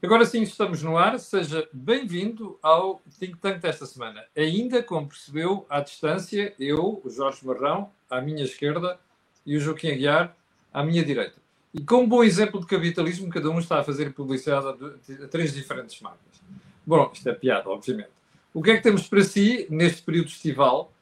[0.00, 1.18] Agora sim estamos no ar.
[1.18, 4.24] Seja bem-vindo ao Think Tank desta semana.
[4.36, 8.96] Ainda, como percebeu, à distância, eu, o Jorge Marrão, à minha esquerda,
[9.44, 10.36] e o Joaquim Aguiar,
[10.72, 11.34] à minha direita.
[11.74, 15.52] E com um bom exemplo de capitalismo, cada um está a fazer publicidade a, três
[15.52, 16.40] diferentes marcas.
[16.86, 18.10] Bom, isto é piada, obviamente.
[18.54, 20.92] O que é que temos para si neste período estival?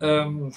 [0.00, 0.50] Um...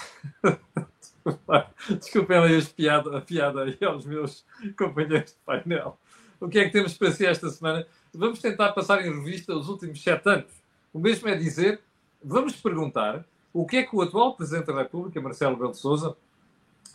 [2.00, 4.46] Desculpem aí piada, a piada aí aos meus
[4.78, 5.98] companheiros de painel
[6.40, 7.86] o que é que temos para si esta semana.
[8.14, 10.52] Vamos tentar passar em revista os últimos sete anos.
[10.94, 11.82] O mesmo é dizer,
[12.24, 16.16] vamos perguntar o que é que o atual Presidente da República, Marcelo Rebelo de Sousa,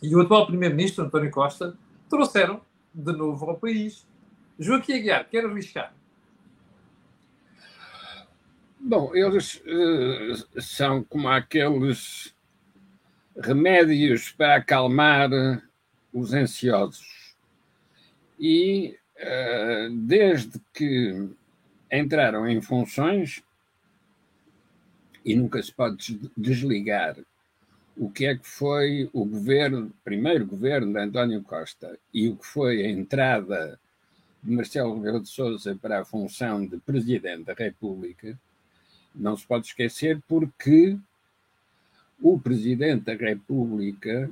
[0.01, 1.77] e o atual Primeiro-Ministro, António Costa,
[2.09, 2.61] trouxeram
[2.93, 4.05] de novo ao país.
[4.59, 5.93] Joaquim Aguiar, quer arriscar?
[8.79, 12.35] Bom, eles uh, são como aqueles
[13.37, 15.29] remédios para acalmar
[16.11, 17.35] os ansiosos.
[18.37, 18.97] E
[20.07, 21.29] desde que
[21.91, 23.43] entraram em funções,
[25.25, 27.17] e nunca se pode desligar
[27.95, 32.45] o que é que foi o governo, primeiro governo de António Costa e o que
[32.45, 33.79] foi a entrada
[34.41, 38.37] de Marcelo Rebelo de Sousa para a função de Presidente da República,
[39.15, 40.97] não se pode esquecer porque
[42.21, 44.29] o Presidente da República,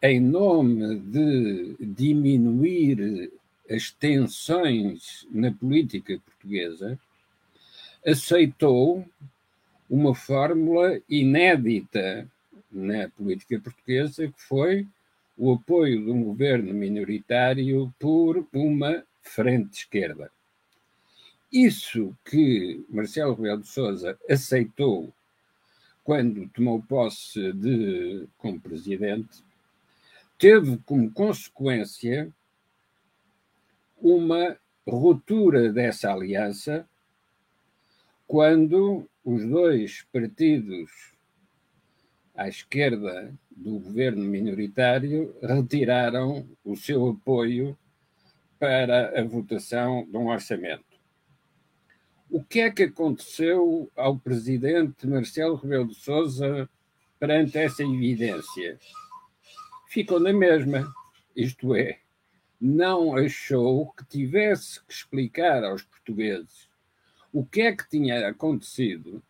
[0.00, 3.32] em nome de diminuir
[3.70, 6.98] as tensões na política portuguesa,
[8.04, 9.06] aceitou
[9.88, 12.28] uma fórmula inédita
[12.70, 14.86] na política portuguesa, que foi
[15.36, 20.30] o apoio de um governo minoritário por uma frente esquerda.
[21.52, 25.12] Isso que Marcelo Rebelo de Sousa aceitou
[26.02, 29.42] quando tomou posse de, como presidente,
[30.38, 32.32] teve como consequência
[34.02, 36.86] uma ruptura dessa aliança
[38.26, 40.90] quando os dois partidos
[42.34, 47.78] à esquerda do governo minoritário retiraram o seu apoio
[48.58, 50.84] para a votação de um orçamento.
[52.28, 56.68] O que é que aconteceu ao presidente Marcelo Rebelo de Sousa
[57.20, 58.78] perante essa evidência?
[59.88, 60.90] Ficou na mesma,
[61.36, 61.98] isto é,
[62.64, 66.70] não achou que tivesse que explicar aos portugueses
[67.32, 69.20] o que é que tinha acontecido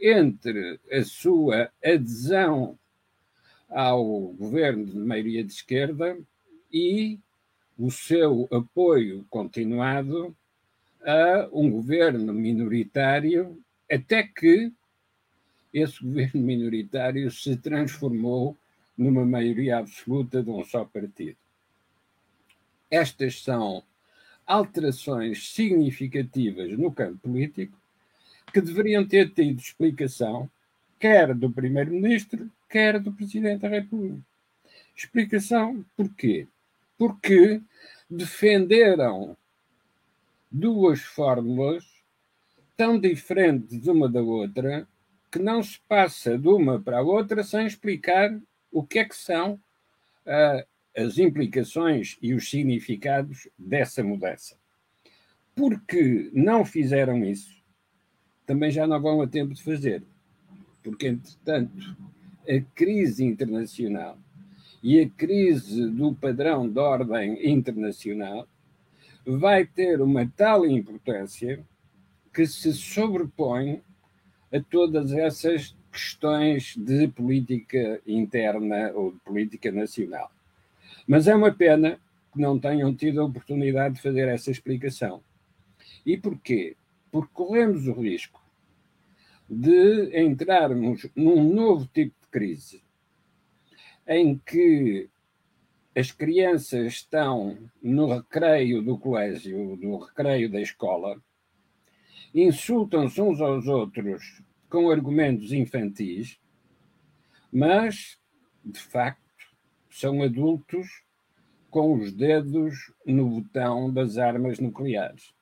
[0.00, 2.78] entre a sua adesão
[3.68, 6.16] ao governo de maioria de esquerda
[6.72, 7.18] e
[7.76, 10.36] o seu apoio continuado
[11.02, 13.60] a um governo minoritário,
[13.90, 14.72] até que
[15.74, 18.56] esse governo minoritário se transformou
[18.96, 21.47] numa maioria absoluta de um só partido.
[22.90, 23.82] Estas são
[24.46, 27.76] alterações significativas no campo político
[28.52, 30.50] que deveriam ter tido explicação,
[30.98, 34.22] quer do Primeiro-Ministro, quer do Presidente da República.
[34.96, 36.48] Explicação porquê?
[36.96, 37.60] Porque
[38.10, 39.36] defenderam
[40.50, 41.84] duas fórmulas
[42.76, 44.88] tão diferentes uma da outra
[45.30, 48.34] que não se passa de uma para a outra sem explicar
[48.72, 49.54] o que é que são
[50.24, 50.66] uh,
[50.98, 54.56] as implicações e os significados dessa mudança.
[55.54, 57.62] Porque não fizeram isso,
[58.44, 60.02] também já não vão a tempo de fazer.
[60.82, 61.96] Porque, entretanto,
[62.48, 64.18] a crise internacional
[64.82, 68.48] e a crise do padrão de ordem internacional
[69.24, 71.64] vai ter uma tal importância
[72.34, 73.82] que se sobrepõe
[74.52, 80.30] a todas essas questões de política interna ou de política nacional.
[81.08, 81.98] Mas é uma pena
[82.30, 85.22] que não tenham tido a oportunidade de fazer essa explicação.
[86.04, 86.76] E porquê?
[87.10, 88.42] Porque corremos o risco
[89.48, 92.82] de entrarmos num novo tipo de crise
[94.06, 95.08] em que
[95.96, 101.20] as crianças estão no recreio do colégio, no recreio da escola,
[102.34, 106.38] insultam-se uns aos outros com argumentos infantis,
[107.50, 108.18] mas,
[108.62, 109.27] de facto,
[109.90, 111.02] são adultos
[111.70, 115.34] com os dedos no botão das armas nucleares.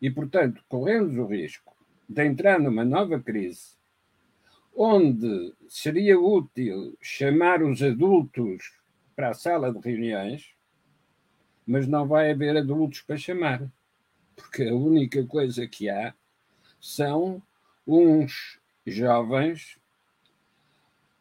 [0.00, 1.76] E, portanto, corremos o risco
[2.08, 3.78] de entrar numa nova crise
[4.80, 8.78] onde seria útil chamar os adultos
[9.16, 10.54] para a sala de reuniões,
[11.66, 13.68] mas não vai haver adultos para chamar,
[14.36, 16.14] porque a única coisa que há
[16.80, 17.42] são
[17.84, 19.80] uns jovens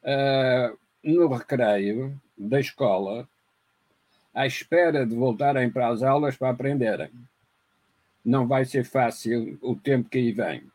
[0.04, 0.78] uh,
[1.14, 3.28] no recreio da escola
[4.34, 7.10] à espera de voltarem para as aulas para aprenderem.
[8.24, 10.70] não vai ser fácil o tempo que aí vem.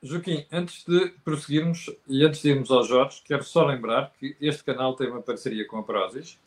[0.00, 4.62] Joaquim, antes de prosseguirmos e antes de irmos aos Jorge, quero só lembrar que este
[4.62, 6.38] canal tem uma parceria com a Prozis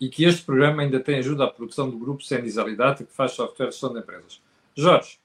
[0.00, 3.66] e que este programa ainda tem ajuda à produção do grupo Sendizalidade, que faz software
[3.66, 4.40] de gestão de empresas.
[4.76, 5.18] Jorge,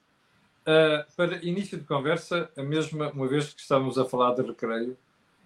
[0.66, 4.96] uh, para início de conversa, a mesma, uma vez que estávamos a falar de recreio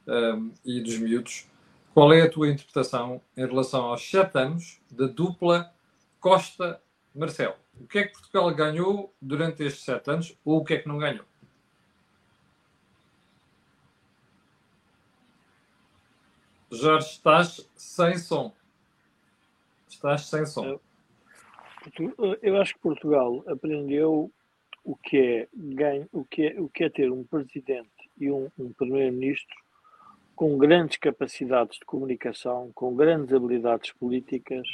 [0.06, 1.46] um, e dos miúdos,
[1.94, 5.72] qual é a tua interpretação em relação aos sete anos da dupla
[6.20, 7.56] Costa-Marcelo?
[7.80, 10.88] O que é que Portugal ganhou durante estes sete anos ou o que é que
[10.88, 11.24] não ganhou?
[16.70, 18.54] Jorge, estás sem som.
[19.86, 20.80] Estás sem som.
[22.40, 24.32] Eu acho que Portugal aprendeu
[24.84, 28.50] o que é, ganho, o que é, o que é ter um presidente e um,
[28.58, 29.61] um primeiro-ministro
[30.34, 34.66] com grandes capacidades de comunicação, com grandes habilidades políticas,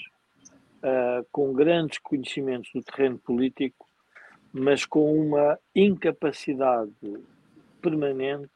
[0.79, 3.87] uh, com grandes conhecimentos do terreno político,
[4.53, 6.93] mas com uma incapacidade
[7.83, 8.51] permanente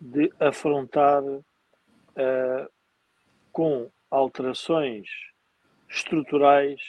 [0.00, 1.44] de afrontar uh,
[3.50, 5.08] com alterações
[5.88, 6.80] estruturais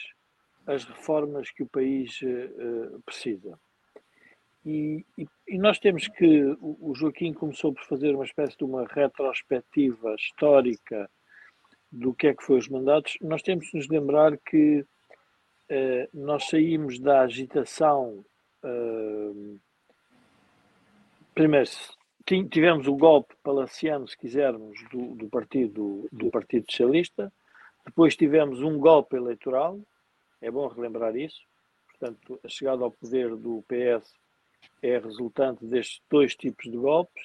[0.66, 3.58] as reformas que o país uh, precisa.
[4.66, 6.56] E, e, e, nós temos que.
[6.60, 11.08] O Joaquim começou por fazer uma espécie de uma retrospectiva histórica
[11.92, 13.16] do que é que foi os mandatos.
[13.20, 18.24] Nós temos que nos lembrar que uh, nós saímos da agitação.
[18.64, 19.60] Uh,
[21.32, 21.70] primeiro,
[22.50, 27.32] tivemos o golpe palaciano, se quisermos, do, do, partido, do Partido Socialista.
[27.86, 29.80] Depois tivemos um golpe eleitoral.
[30.40, 31.40] É bom relembrar isso.
[31.88, 34.12] Portanto, a chegada ao poder do PS
[34.82, 37.24] é resultante destes dois tipos de golpes.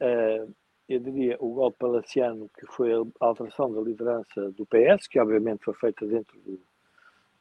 [0.00, 0.52] Uh,
[0.88, 5.64] eu diria o golpe palaciano, que foi a alteração da liderança do PS, que obviamente
[5.64, 6.60] foi feita dentro do,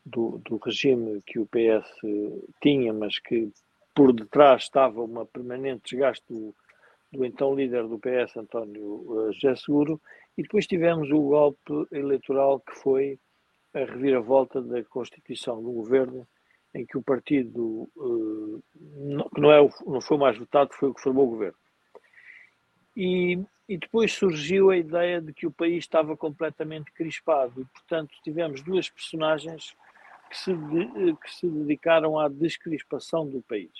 [0.05, 1.87] do, do regime que o PS
[2.61, 3.51] tinha, mas que
[3.93, 6.55] por detrás estava uma permanente desgaste do,
[7.11, 10.01] do então líder do PS, António José Seguro,
[10.37, 13.19] e depois tivemos o golpe eleitoral que foi
[13.73, 16.27] a reviravolta da constituição do governo
[16.75, 20.89] em que o partido uh, não, não, é o, não foi o mais votado, foi
[20.89, 21.57] o que formou o governo.
[22.95, 28.13] E, e depois surgiu a ideia de que o país estava completamente crispado e, portanto,
[28.23, 29.73] tivemos duas personagens
[30.29, 33.71] que se, de, que se dedicaram à descrispação do país.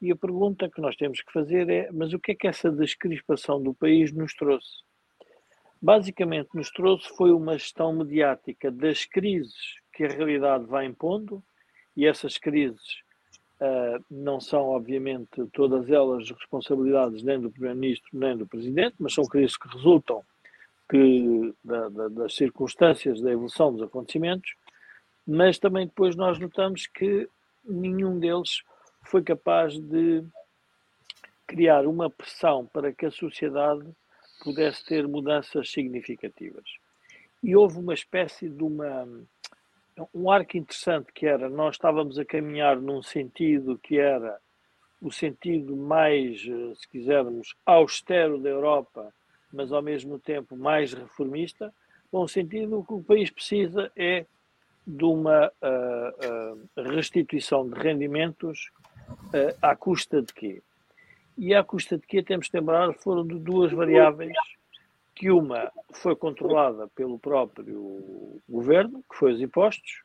[0.00, 2.70] E a pergunta que nós temos que fazer é: mas o que é que essa
[2.70, 4.84] descrispação do país nos trouxe?
[5.82, 11.42] Basicamente, nos trouxe foi uma gestão mediática das crises que a realidade vai impondo,
[11.96, 13.02] e essas crises
[13.60, 19.24] uh, não são, obviamente, todas elas responsabilidades nem do Primeiro-Ministro nem do Presidente, mas são
[19.24, 20.22] crises que resultam
[20.88, 24.54] que, da, da, das circunstâncias da evolução dos acontecimentos,
[25.26, 27.28] mas também depois nós notamos que
[27.64, 28.62] nenhum deles
[29.02, 30.22] foi capaz de
[31.46, 33.86] criar uma pressão para que a sociedade
[34.42, 36.64] pudesse ter mudanças significativas.
[37.42, 39.06] E houve uma espécie de uma
[40.12, 44.38] um arco interessante que era nós estávamos a caminhar num sentido que era
[45.00, 49.12] o sentido mais, eh, se quisermos, austero da Europa,
[49.52, 51.72] mas ao mesmo tempo mais reformista.
[52.10, 54.24] Bom, sentido que o país precisa é
[54.86, 58.70] de uma uh, uh, restituição de rendimentos
[59.08, 60.62] uh, à custa de quê?
[61.36, 64.36] E à custa de quê temos que lembrar foram de duas variáveis
[65.14, 70.02] que uma foi controlada pelo próprio governo, que foi os impostos,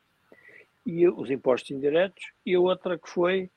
[0.86, 3.50] e os impostos indiretos, e a outra que foi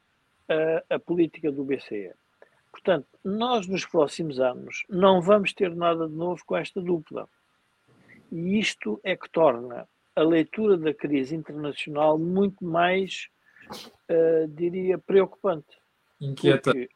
[0.50, 2.12] a, a política do BCE.
[2.72, 7.30] Portanto, nós nos próximos anos não vamos ter nada de novo com esta dupla.
[8.32, 13.30] E isto é que torna a leitura da crise internacional muito mais,
[14.10, 15.78] uh, diria, preocupante.
[16.20, 16.90] Inquietante.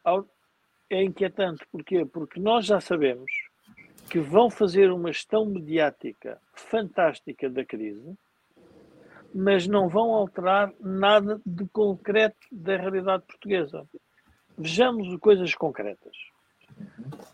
[0.90, 1.66] é inquietante.
[1.72, 2.06] Porquê?
[2.06, 3.32] Porque nós já sabemos
[4.10, 8.18] que vão fazer uma gestão mediática fantástica da crise,
[9.34, 13.86] mas não vão alterar nada de concreto da realidade portuguesa.
[14.58, 16.16] Vejamos coisas concretas.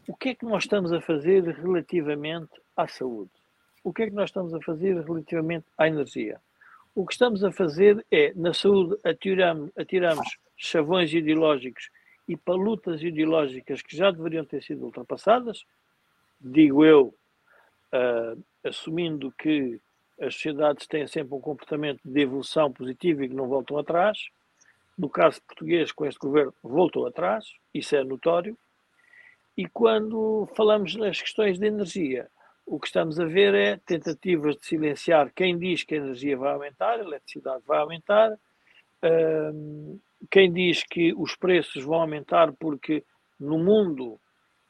[0.08, 3.32] O que é que nós estamos a fazer relativamente à saúde?
[3.84, 6.40] O que é que nós estamos a fazer relativamente à energia?
[6.96, 11.90] O que estamos a fazer é, na saúde, atiramos, atiramos chavões ideológicos
[12.28, 15.66] e palutas ideológicas que já deveriam ter sido ultrapassadas,
[16.44, 17.14] digo eu,
[17.94, 19.80] uh, assumindo que
[20.22, 24.18] as sociedades têm sempre um comportamento de evolução positiva e que não voltam atrás.
[24.98, 28.58] No caso português, com este governo, voltou atrás, isso é notório.
[29.58, 32.30] E quando falamos nas questões de energia,
[32.66, 36.54] o que estamos a ver é tentativas de silenciar quem diz que a energia vai
[36.54, 38.38] aumentar, a eletricidade vai aumentar,
[39.04, 40.00] Uh,
[40.32, 43.04] quem diz que os preços vão aumentar porque
[43.38, 44.18] no mundo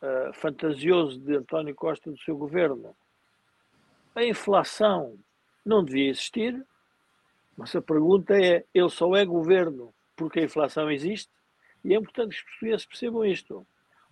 [0.03, 2.95] uh, fantasioso de António Costa do seu governo
[4.15, 5.17] a inflação
[5.65, 6.63] não devia existir,
[7.57, 11.31] mas a pergunta é: ele só é governo porque a inflação existe?
[11.83, 13.65] E é importante que os portugueses percebam isto.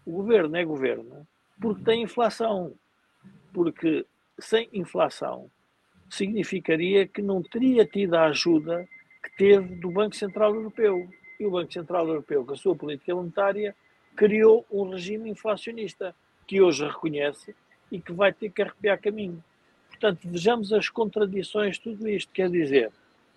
[0.05, 1.27] O governo é governo
[1.59, 2.73] porque tem inflação.
[3.53, 4.05] Porque
[4.39, 5.49] sem inflação
[6.09, 8.87] significaria que não teria tido a ajuda
[9.23, 11.07] que teve do Banco Central Europeu.
[11.39, 13.75] E o Banco Central Europeu, com a sua política monetária,
[14.15, 16.15] criou um regime inflacionista
[16.47, 17.55] que hoje reconhece
[17.91, 19.43] e que vai ter que arrepiar caminho.
[19.89, 22.31] Portanto, vejamos as contradições de tudo isto.
[22.31, 22.91] Quer dizer,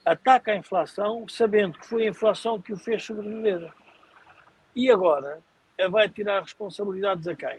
[0.05, 3.73] ataca a inflação sabendo que foi a inflação que o fez sobreviver.
[4.75, 5.41] E agora
[5.91, 7.59] vai tirar responsabilidades a quem?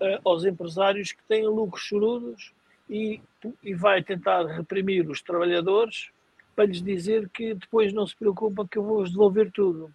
[0.00, 2.52] Uh, aos empresários que têm lucros chorudos
[2.88, 3.20] e,
[3.62, 6.10] e vai tentar reprimir os trabalhadores
[6.54, 9.92] para lhes dizer que depois não se preocupam que eu vou-vos devolver tudo.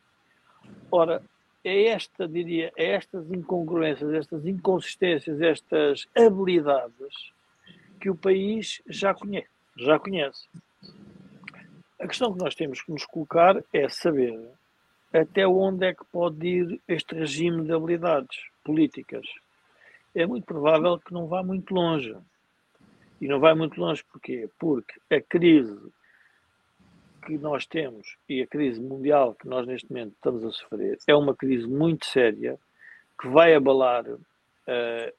[0.91, 1.21] Ora,
[1.63, 7.31] é esta, diria, é estas incongruências, estas inconsistências, estas habilidades
[7.99, 9.47] que o país já conhece.
[9.77, 10.47] Já conhece.
[11.99, 14.37] A questão que nós temos que nos colocar é saber
[15.13, 19.25] até onde é que pode ir este regime de habilidades políticas.
[20.13, 22.15] É muito provável que não vá muito longe.
[23.21, 24.49] E não vai muito longe porquê?
[24.59, 25.79] Porque a crise
[27.25, 31.15] que nós temos e a crise mundial que nós neste momento estamos a sofrer é
[31.15, 32.59] uma crise muito séria
[33.19, 34.19] que vai abalar, uh,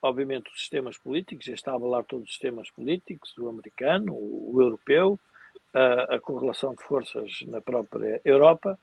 [0.03, 4.57] obviamente, os sistemas políticos, já está a abalar todos os sistemas políticos, o americano, o,
[4.57, 5.19] o europeu,
[5.75, 8.79] uh, a correlação de forças na própria Europa.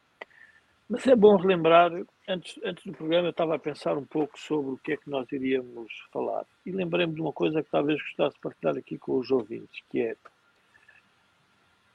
[0.89, 1.91] Mas é bom relembrar,
[2.27, 5.09] antes, antes do programa eu estava a pensar um pouco sobre o que é que
[5.09, 6.45] nós iríamos falar.
[6.65, 10.01] E lembrei-me de uma coisa que talvez gostasse de partilhar aqui com os ouvintes, que
[10.01, 10.15] é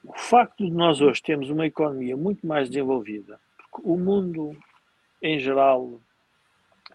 [0.06, 4.56] o facto de nós hoje termos uma economia muito mais desenvolvida, porque o mundo
[5.20, 6.00] em geral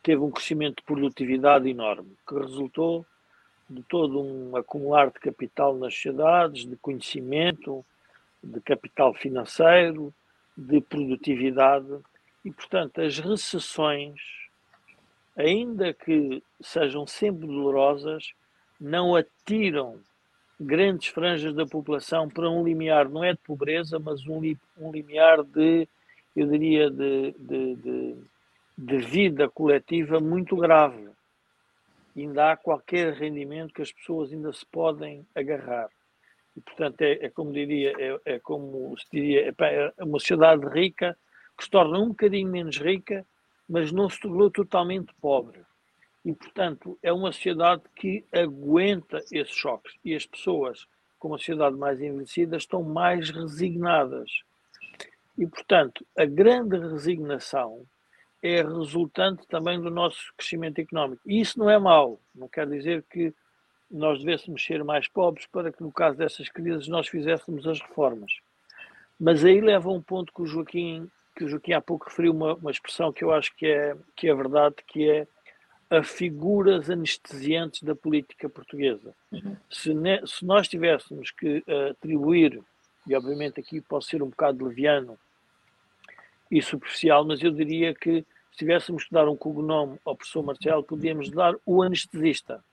[0.02, 3.06] teve um crescimento de produtividade enorme, que resultou
[3.70, 7.86] de todo um acumular de capital nas sociedades, de conhecimento,
[8.42, 10.14] de capital financeiro,
[10.58, 12.00] de produtividade.
[12.44, 14.22] E, portanto, as recessões,
[15.38, 18.34] ainda que sejam sempre dolorosas,
[18.80, 20.00] não atiram
[20.62, 24.40] grandes franjas da população para um limiar, não é de pobreza, mas um,
[24.78, 25.88] um limiar de,
[26.36, 28.16] eu diria, de, de, de,
[28.78, 31.10] de vida coletiva muito grave.
[32.16, 35.90] Ainda há qualquer rendimento que as pessoas ainda se podem agarrar.
[36.56, 40.66] E, portanto, é, é como diria, é, é, como se diria, é, é uma sociedade
[40.68, 41.18] rica
[41.58, 43.26] que se torna um bocadinho menos rica,
[43.68, 45.62] mas não se tornou totalmente pobre.
[46.24, 49.96] E, portanto, é uma sociedade que aguenta esses choques.
[50.06, 50.88] E as pessoas,
[51.18, 54.30] com uma sociedade mais envelhecida, estão mais resignadas.
[55.38, 57.86] E, portanto, a grande resignação
[58.44, 61.22] é resultante também do nosso crescimento económico.
[61.26, 62.20] E isso não é mau.
[62.34, 63.34] Não quer dizer que
[63.90, 68.32] nós devêssemos ser mais pobres para que, no caso dessas crises, nós fizéssemos as reformas.
[69.20, 72.56] Mas aí leva um ponto que o Joaquim, que o Joaquim há pouco referiu uma,
[72.56, 75.28] uma expressão que eu acho que é, que é verdade, que é
[75.92, 79.14] a figuras anestesiantes da política portuguesa.
[79.30, 79.58] Uhum.
[79.70, 82.62] Se, ne, se, nós tivéssemos que uh, atribuir,
[83.06, 85.18] e obviamente aqui posso ser um bocado leviano
[86.50, 90.82] e superficial, mas eu diria que se tivéssemos que dar um cognome ao professor Marcelo,
[90.82, 92.64] podíamos dar o anestesista.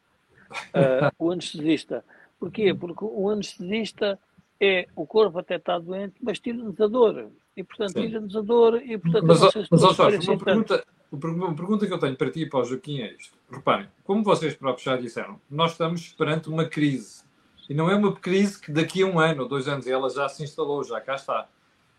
[0.69, 2.05] Uh, o anestesista.
[2.39, 2.73] Porquê?
[2.73, 4.17] Porque o anestesista
[4.61, 7.31] é o corpo até está doente, mas tira-nos a dor.
[7.57, 9.27] E portanto, tira-nos a dor e portanto.
[9.27, 12.61] Mas, mas, mas Jorge, uma pergunta, uma pergunta que eu tenho para ti e para
[12.61, 13.37] o Joaquim é isto.
[13.51, 17.23] Reparem, como vocês próprios já disseram, nós estamos perante uma crise.
[17.69, 20.29] E não é uma crise que daqui a um ano ou dois anos ela já
[20.29, 21.49] se instalou, já cá está.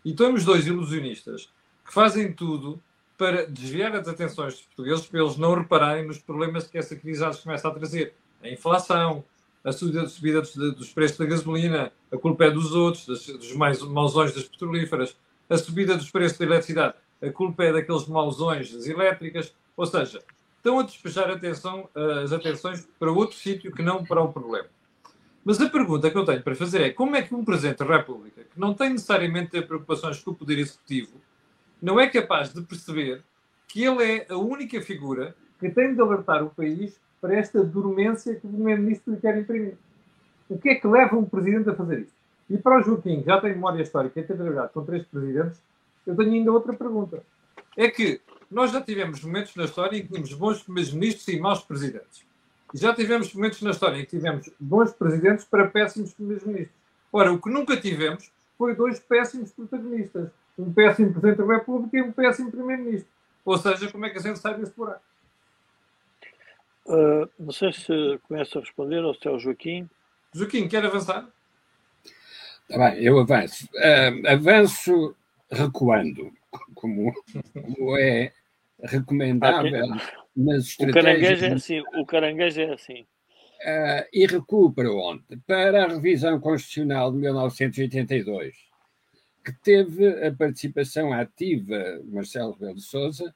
[0.04, 1.48] E temos dois ilusionistas
[1.84, 2.80] que fazem tudo
[3.18, 7.20] para desviar as atenções dos portugueses para eles não repararem nos problemas que essa crise
[7.20, 8.14] já começa a trazer.
[8.42, 9.22] A inflação,
[9.62, 14.44] a subida, dos, preços da gasolina, a culpa é dos outros, dos, mais mausões das
[14.44, 15.16] petrolíferas,
[15.48, 20.22] a subida dos preços da eletricidade a culpa é daqueles mausões das elétricas, ou seja,
[20.56, 21.88] estão a despejar atenção,
[22.22, 24.68] as atenções para outro sítio que não para o problema.
[25.44, 27.96] Mas a pergunta que eu tenho para fazer é como é que um Presidente da
[27.96, 31.18] República, que não tem necessariamente ter preocupações com o Poder Executivo,
[31.80, 33.22] não é capaz de perceber
[33.66, 38.34] que ele é a única figura que tem de alertar o país para esta dormência
[38.34, 39.76] que o Primeiro-Ministro lhe quer imprimir.
[40.48, 42.12] O que é que leva um Presidente a fazer isso?
[42.50, 45.62] E para o Joaquim, que já tem memória histórica e tem trabalhado com três Presidentes,
[46.06, 47.22] eu tenho ainda outra pergunta.
[47.76, 51.62] É que nós já tivemos momentos na história em que tínhamos bons primeiros-ministros e maus
[51.62, 52.24] presidentes.
[52.74, 56.74] E já tivemos momentos na história em que tivemos bons presidentes para péssimos primeiros-ministros.
[57.12, 60.30] Ora, o que nunca tivemos foi dois péssimos protagonistas.
[60.58, 63.08] um péssimo Presidente da República e um péssimo Primeiro-Ministro.
[63.44, 65.00] Ou seja, como é que a gente sai desse buraco?
[66.86, 69.88] Uh, não sei se começa a responder ou se é o Joaquim.
[70.34, 71.26] Joaquim, quer avançar?
[72.68, 73.66] Tá bem, eu avanço.
[73.74, 75.16] Uh, avanço
[75.50, 76.32] recuando,
[76.74, 77.12] como,
[77.52, 78.32] como é
[78.82, 79.88] recomendável
[80.36, 80.78] nas estratégias.
[80.78, 81.82] O caranguejo é assim.
[81.94, 83.06] O caranguejo é assim.
[83.62, 85.36] Uh, e recuo para onde?
[85.46, 88.56] Para a revisão constitucional de 1982,
[89.44, 93.34] que teve a participação ativa de Marcelo Rebelo de Sousa,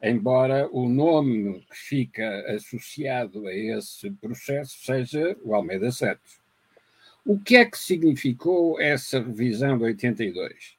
[0.00, 6.40] embora o nome que fica associado a esse processo seja o Almeida Santos.
[7.24, 10.75] O que é que significou essa revisão de 82?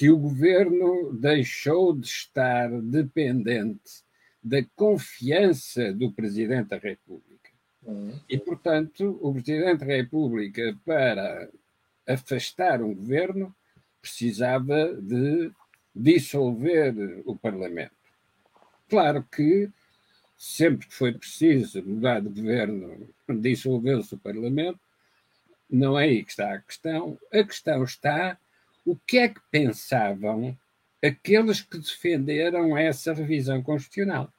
[0.00, 4.02] Que o governo deixou de estar dependente
[4.42, 7.50] da confiança do Presidente da República.
[7.82, 8.18] Uhum.
[8.26, 11.50] E, portanto, o Presidente da República, para
[12.08, 13.54] afastar um governo,
[14.00, 15.52] precisava de
[15.94, 16.94] dissolver
[17.26, 17.92] o Parlamento.
[18.88, 19.68] Claro que
[20.34, 23.06] sempre que foi preciso mudar de governo,
[23.38, 24.80] dissolveu-se o Parlamento,
[25.68, 27.18] não é aí que está a questão.
[27.30, 28.38] A questão está
[28.90, 30.58] o que é que pensavam
[31.00, 34.32] aqueles que defenderam essa revisão constitucional.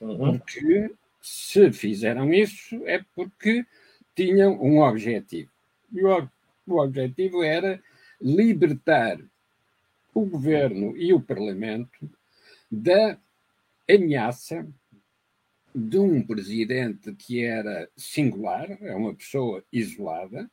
[0.00, 0.38] Uhum.
[0.38, 3.66] Porque se fizeram isso é porque
[4.14, 5.50] tinham um objetivo.
[5.92, 6.28] E o,
[6.68, 7.82] o objetivo era
[8.20, 9.18] libertar
[10.14, 12.08] o governo e o Parlamento
[12.70, 13.18] da
[13.90, 14.64] ameaça
[15.74, 20.48] de um presidente que era singular, é uma pessoa isolada,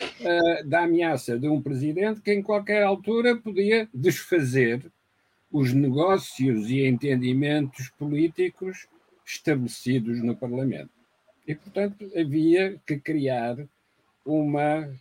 [0.00, 4.90] uh, da ameaça de um presidente que em qualquer altura podia desfazer
[5.50, 8.88] os negócios e entendimentos políticos
[9.24, 10.90] estabelecidos no Parlamento.
[11.46, 13.56] E, portanto, havia que criar
[14.24, 14.92] uma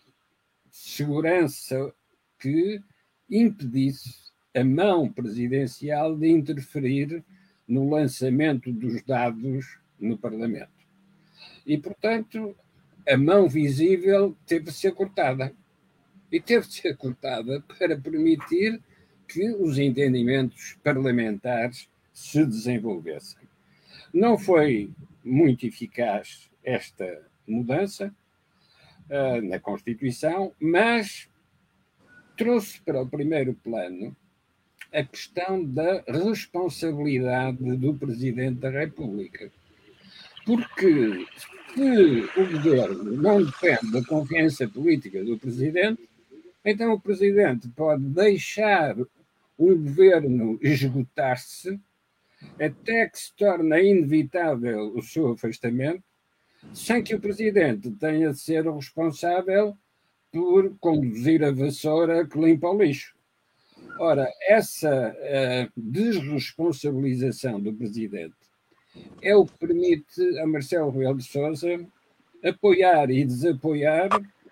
[0.70, 1.94] segurança
[2.40, 2.82] que
[3.30, 7.24] impedisse a mão presidencial de interferir
[7.68, 10.72] no lançamento dos dados no Parlamento.
[11.66, 12.56] E, portanto,
[13.08, 15.54] a mão visível teve de ser cortada.
[16.32, 18.82] E teve de ser cortada para permitir
[19.28, 23.48] que os entendimentos parlamentares se desenvolvessem.
[24.14, 24.92] Não foi
[25.24, 28.14] muito eficaz esta mudança
[29.10, 31.30] uh, na Constituição, mas
[32.38, 34.16] trouxe para o primeiro plano
[34.92, 39.52] a questão da responsabilidade do Presidente da República.
[40.46, 41.26] Porque
[41.74, 46.08] se o governo não depende da confiança política do Presidente,
[46.64, 48.96] então o Presidente pode deixar
[49.58, 51.80] um governo esgotar-se
[52.60, 56.04] até que se torna inevitável o seu afastamento,
[56.74, 59.78] sem que o presidente tenha de ser o responsável
[60.32, 63.16] por conduzir a vassoura que limpa o lixo.
[64.00, 68.34] Ora, essa uh, desresponsabilização do presidente
[69.22, 71.86] é o que permite a Marcelo Rebelo de Sousa
[72.44, 74.10] apoiar e desapoiar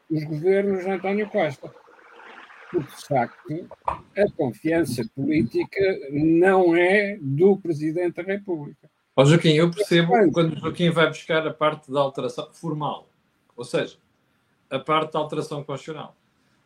[0.09, 1.71] os governos de António Costa
[2.71, 8.89] porque, de facto, a confiança política não é do Presidente da República.
[9.15, 13.09] Ó Joaquim, eu percebo quando o Joaquim vai buscar a parte da alteração formal,
[13.57, 13.97] ou seja,
[14.69, 16.15] a parte da alteração constitucional.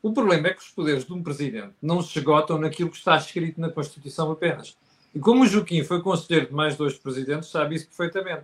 [0.02, 3.18] O problema é que os poderes de um Presidente não se esgotam naquilo que está
[3.18, 4.78] escrito na Constituição apenas.
[5.16, 8.44] E como o Joaquim foi conselheiro de mais dois presidentes, sabe isso perfeitamente.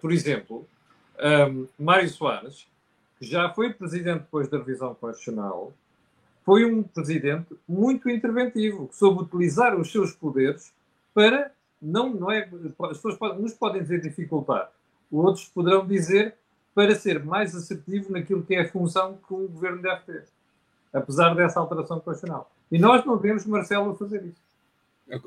[0.00, 0.66] Por exemplo,
[1.50, 2.66] um, Mário Soares
[3.20, 5.72] já foi presidente depois da revisão constitucional
[6.44, 10.72] foi um presidente muito interventivo, que soube utilizar os seus poderes
[11.12, 11.50] para
[11.82, 12.48] não, não é,
[12.84, 14.70] as pessoas podem, uns podem dizer dificultar,
[15.10, 16.34] outros poderão dizer
[16.72, 20.24] para ser mais assertivo naquilo que é a função que um governo deve ter,
[20.92, 22.50] apesar dessa alteração constitucional.
[22.70, 24.46] E nós não vemos Marcelo fazer isso.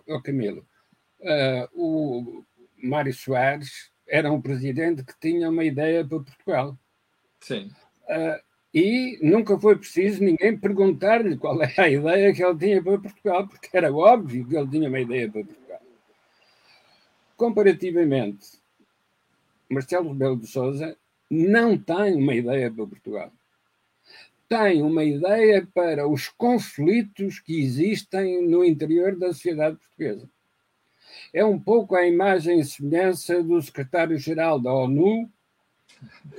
[0.08, 0.64] Oh, Camilo,
[1.22, 2.46] uh, o
[2.82, 6.78] Mário Soares era um presidente que tinha uma ideia para Portugal.
[7.42, 7.72] Sim.
[8.04, 13.00] Uh, e nunca foi preciso ninguém perguntar-lhe qual era a ideia que ele tinha para
[13.00, 15.82] Portugal, porque era óbvio que ele tinha uma ideia para Portugal.
[17.36, 18.60] Comparativamente,
[19.70, 20.98] Marcelo Rebelo de Sousa
[21.30, 23.32] não tem uma ideia para Portugal.
[24.48, 30.28] Tem uma ideia para os conflitos que existem no interior da sociedade portuguesa.
[31.34, 35.30] É um pouco a imagem e semelhança do secretário-geral da ONU,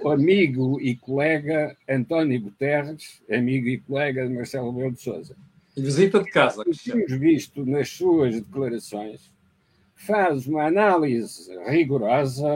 [0.02, 5.36] o amigo e colega António Guterres, amigo e colega de Marcelo Rebelo de Sousa.
[5.76, 6.62] Visita de casa.
[6.62, 9.32] O que temos visto nas suas declarações
[9.94, 12.48] faz uma análise rigorosa,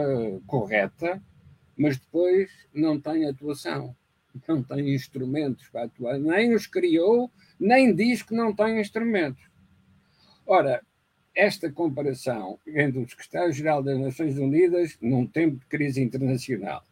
[0.45, 1.21] correta,
[1.77, 3.95] mas depois não tem atuação,
[4.47, 9.43] não tem instrumentos para atuar, nem os criou, nem diz que não tem instrumentos.
[10.45, 10.81] Ora,
[11.35, 16.83] esta comparação entre o secretário-geral das Nações Unidas num tempo de crise internacional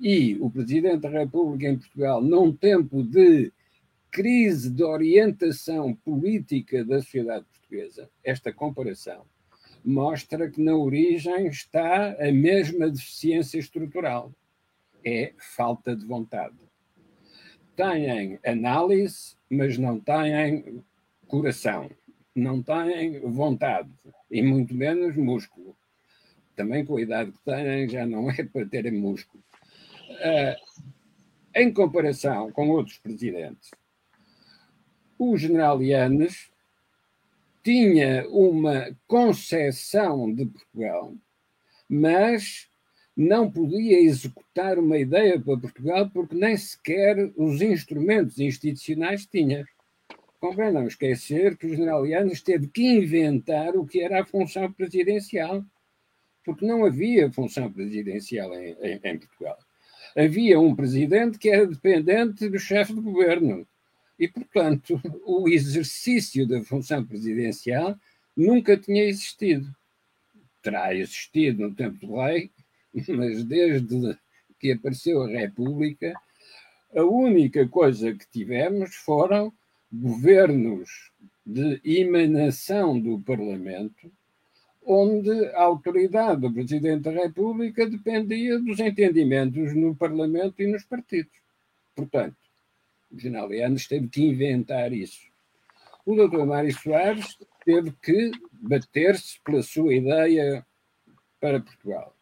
[0.00, 3.52] e o Presidente da República em Portugal num tempo de
[4.10, 9.26] crise de orientação política da sociedade portuguesa, esta comparação
[9.84, 14.32] mostra que na origem está a mesma deficiência estrutural.
[15.04, 16.56] É falta de vontade.
[17.76, 20.82] Têm análise, mas não têm
[21.26, 21.90] coração,
[22.34, 23.90] não têm vontade,
[24.30, 25.76] e muito menos músculo.
[26.56, 29.42] Também com a idade que têm, já não é para terem músculo.
[30.10, 30.84] Uh,
[31.54, 33.70] em comparação com outros presidentes,
[35.18, 36.50] o general Yanes
[37.62, 41.14] tinha uma concepção de Portugal,
[41.88, 42.68] mas
[43.16, 49.64] não podia executar uma ideia para Portugal porque nem sequer os instrumentos institucionais tinha.
[50.44, 54.70] Convém não esquecer que o general Yanes teve que inventar o que era a função
[54.70, 55.64] presidencial,
[56.44, 59.58] porque não havia função presidencial em, em, em Portugal.
[60.14, 63.66] Havia um presidente que era dependente do chefe de governo
[64.18, 67.98] e, portanto, o exercício da função presidencial
[68.36, 69.74] nunca tinha existido.
[70.60, 72.50] Terá existido no tempo do rei,
[73.08, 74.14] mas desde
[74.60, 76.12] que apareceu a República,
[76.94, 79.50] a única coisa que tivemos foram
[80.00, 81.12] governos
[81.44, 84.10] de emanação do Parlamento,
[84.84, 91.32] onde a autoridade do Presidente da República dependia dos entendimentos no Parlamento e nos partidos.
[91.94, 92.36] Portanto,
[93.10, 95.22] o general Leandro teve que inventar isso.
[96.04, 100.66] O doutor Mário Soares teve que bater-se pela sua ideia
[101.40, 102.14] para Portugal.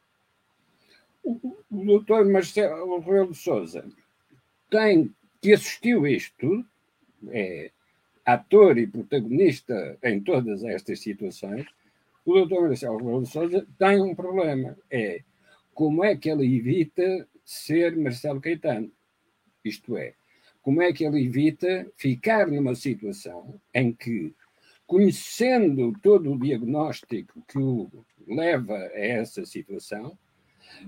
[1.25, 3.85] O, doutor Marcelo Rebelo Souza
[4.71, 6.65] tem que assistiu isto,
[7.31, 7.71] é
[8.25, 11.67] ator e protagonista em todas estas situações,
[12.25, 15.23] o doutor Marcelo Rebelo de Souza tem um problema, é
[15.75, 18.91] como é que ele evita ser Marcelo Caetano.
[19.65, 20.15] Isto é,
[20.61, 24.35] como é que ele evita ficar numa situação em que,
[24.87, 27.91] conhecendo todo o diagnóstico que o
[28.27, 30.17] leva a essa situação,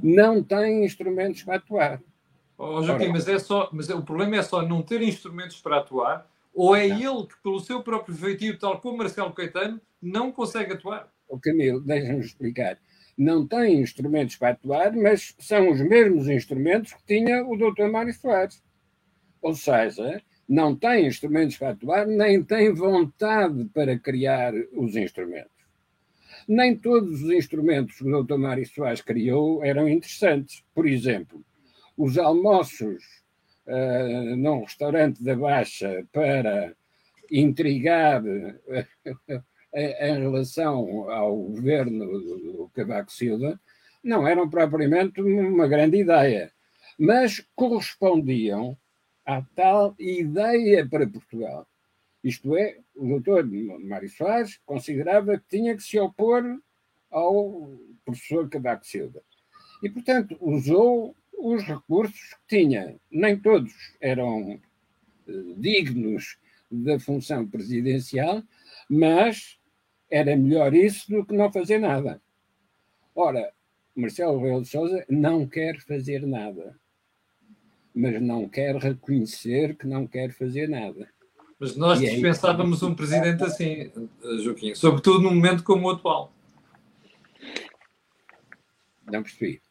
[0.03, 2.03] não tem instrumentos para atuar.
[2.57, 6.31] Oh, Joaquim, mas, é só, mas o problema é só não ter instrumentos para atuar,
[6.55, 6.97] ou é não.
[6.97, 11.13] ele que, pelo seu próprio feitio, tal como Marcelo Caetano, não consegue atuar?
[11.29, 12.79] O Camilo, deixa-me explicar.
[13.17, 17.89] Não tem instrumentos para atuar, mas são os mesmos instrumentos que tinha o Dr.
[17.91, 18.63] Mário Soares.
[19.41, 25.53] Ou seja, não tem instrumentos para atuar, nem tem vontade para criar os instrumentos.
[26.47, 28.37] Nem todos os instrumentos que o Dr.
[28.37, 30.63] Mário Soares criou eram interessantes.
[30.75, 31.45] Por exemplo,
[31.97, 33.05] os almoços
[33.67, 36.75] uh, num restaurante da Baixa para
[37.31, 43.61] intrigar uh, em relação ao governo do Cavaco Silva
[44.03, 46.53] não eram propriamente uma grande ideia,
[46.99, 48.77] mas correspondiam
[49.25, 51.67] à tal ideia para Portugal.
[52.23, 53.47] Isto é, o doutor
[53.83, 56.43] Mário Soares considerava que tinha que se opor
[57.11, 57.71] ao
[58.05, 59.23] professor Cavaco Silva.
[59.83, 62.97] E, portanto, usou os recursos que tinha.
[63.11, 64.61] Nem todos eram
[65.29, 66.39] eh, dignos
[66.71, 68.43] da função presidencial,
[68.89, 69.59] mas
[70.11, 72.21] era melhor isso do que não fazer nada.
[73.15, 73.53] Ora,
[73.95, 76.77] Marcelo Rebelo de Sousa não quer fazer nada
[77.95, 81.09] mas não quer reconhecer que não quer fazer nada.
[81.59, 83.93] Mas nós e dispensávamos um presidente assim,
[84.43, 86.33] Joaquim, sobretudo num momento como o atual.
[89.07, 89.63] Não percebi.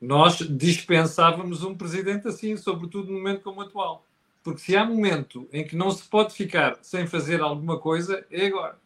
[0.00, 4.04] Nós dispensávamos um presidente assim, sobretudo num momento como o atual.
[4.42, 8.46] Porque se há momento em que não se pode ficar sem fazer alguma coisa, é
[8.46, 8.78] agora.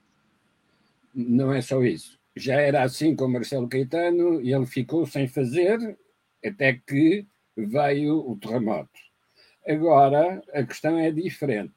[1.15, 2.19] Não é só isso.
[2.35, 5.99] Já era assim com Marcelo Caetano e ele ficou sem fazer
[6.45, 8.89] até que veio o terremoto.
[9.67, 11.75] Agora, a questão é diferente,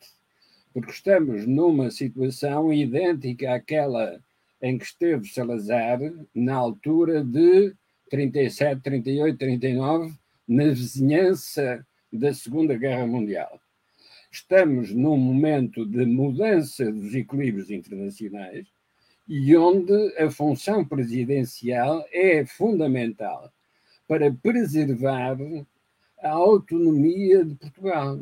[0.73, 4.21] porque estamos numa situação idêntica àquela
[4.61, 5.99] em que esteve Salazar
[6.33, 7.75] na altura de
[8.13, 10.13] 37, 38, 39,
[10.47, 13.59] na vizinhança da Segunda Guerra Mundial.
[14.31, 18.67] Estamos num momento de mudança dos equilíbrios internacionais
[19.27, 23.51] e onde a função presidencial é fundamental
[24.07, 25.35] para preservar
[26.21, 28.21] a autonomia de Portugal.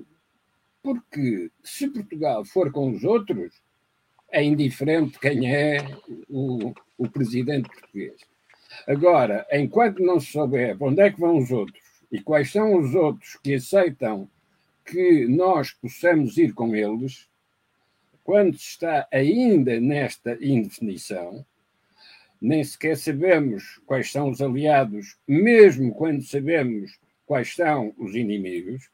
[0.81, 3.61] Porque se Portugal for com os outros,
[4.31, 5.79] é indiferente quem é
[6.29, 8.30] o, o presidente português.
[8.87, 11.81] Agora, enquanto não se souber onde é que vão os outros
[12.11, 14.29] e quais são os outros que aceitam
[14.85, 17.29] que nós possamos ir com eles,
[18.23, 21.45] quando se está ainda nesta indefinição,
[22.41, 28.89] nem sequer sabemos quais são os aliados, mesmo quando sabemos quais são os inimigos,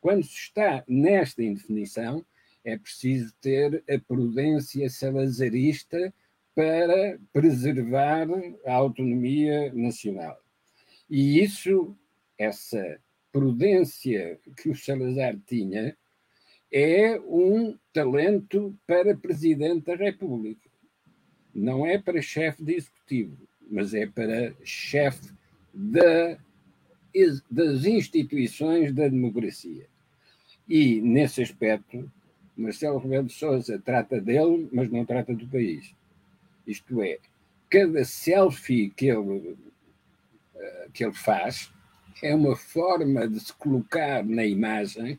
[0.00, 2.24] quando se está nesta indefinição,
[2.64, 6.12] é preciso ter a prudência salazarista
[6.54, 8.26] para preservar
[8.66, 10.38] a autonomia nacional.
[11.08, 11.96] E isso,
[12.38, 13.00] essa
[13.32, 15.96] prudência que o Salazar tinha,
[16.72, 20.68] é um talento para presidente da República.
[21.54, 23.36] Não é para chefe de executivo,
[23.68, 25.32] mas é para chefe
[25.74, 26.38] da,
[27.50, 29.86] das instituições da democracia.
[30.68, 32.10] E, nesse aspecto,
[32.56, 35.92] Marcelo Rebelo de Sousa trata dele, mas não trata do país.
[36.66, 37.18] Isto é,
[37.68, 39.56] cada selfie que ele,
[40.56, 41.72] eh, que ele faz
[42.22, 45.18] é uma forma de se colocar na imagem,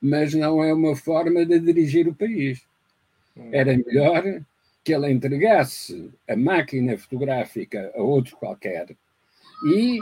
[0.00, 2.64] mas não é uma forma de dirigir o país.
[3.36, 3.50] Hum.
[3.52, 4.42] Era melhor
[4.84, 8.96] que ele entregasse a máquina fotográfica a outro qualquer
[9.64, 10.00] e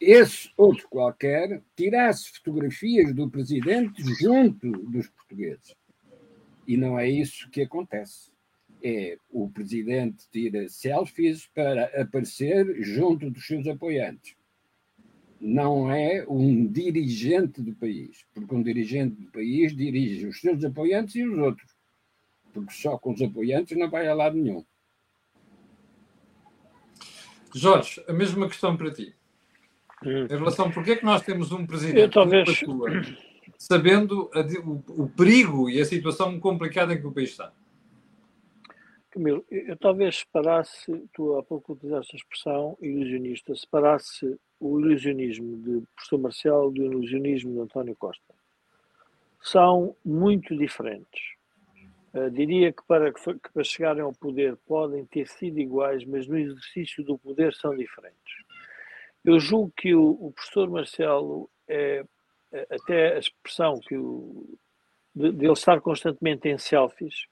[0.00, 5.76] esse outro qualquer tirasse fotografias do presidente junto dos portugueses.
[6.66, 8.30] E não é isso que acontece.
[8.82, 14.36] É o presidente tira selfies para aparecer junto dos seus apoiantes.
[15.40, 21.16] Não é um dirigente do país, porque um dirigente do país dirige os seus apoiantes
[21.16, 21.76] e os outros,
[22.52, 24.64] porque só com os apoiantes não vai a lado nenhum.
[27.54, 29.14] Jorge, a mesma questão para ti.
[30.04, 30.26] Hum.
[30.26, 32.64] Em relação a porquê é que nós temos um presidente Eu, talvez
[33.58, 37.52] sabendo a, o, o, perigo e a situação complicada em que o país está?
[39.10, 45.86] Camilo, eu talvez separasse, tu há pouco utilizaste a expressão ilusionista, separasse o ilusionismo de
[45.94, 48.34] professor Marcelo do ilusionismo de António Costa.
[49.40, 51.22] São muito diferentes.
[52.12, 56.36] Uh, diria que para, que para chegarem ao poder podem ter sido iguais, mas no
[56.36, 58.44] exercício do poder são diferentes.
[59.24, 62.04] Eu julgo que o, o professor Marcelo é
[62.70, 64.58] até a expressão que o,
[65.14, 67.26] de, de ele estar constantemente em selfies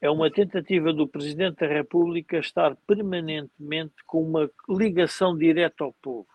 [0.00, 6.28] é uma tentativa do Presidente da República estar permanentemente com uma ligação direta ao povo.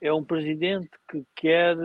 [0.00, 1.76] É um Presidente que quer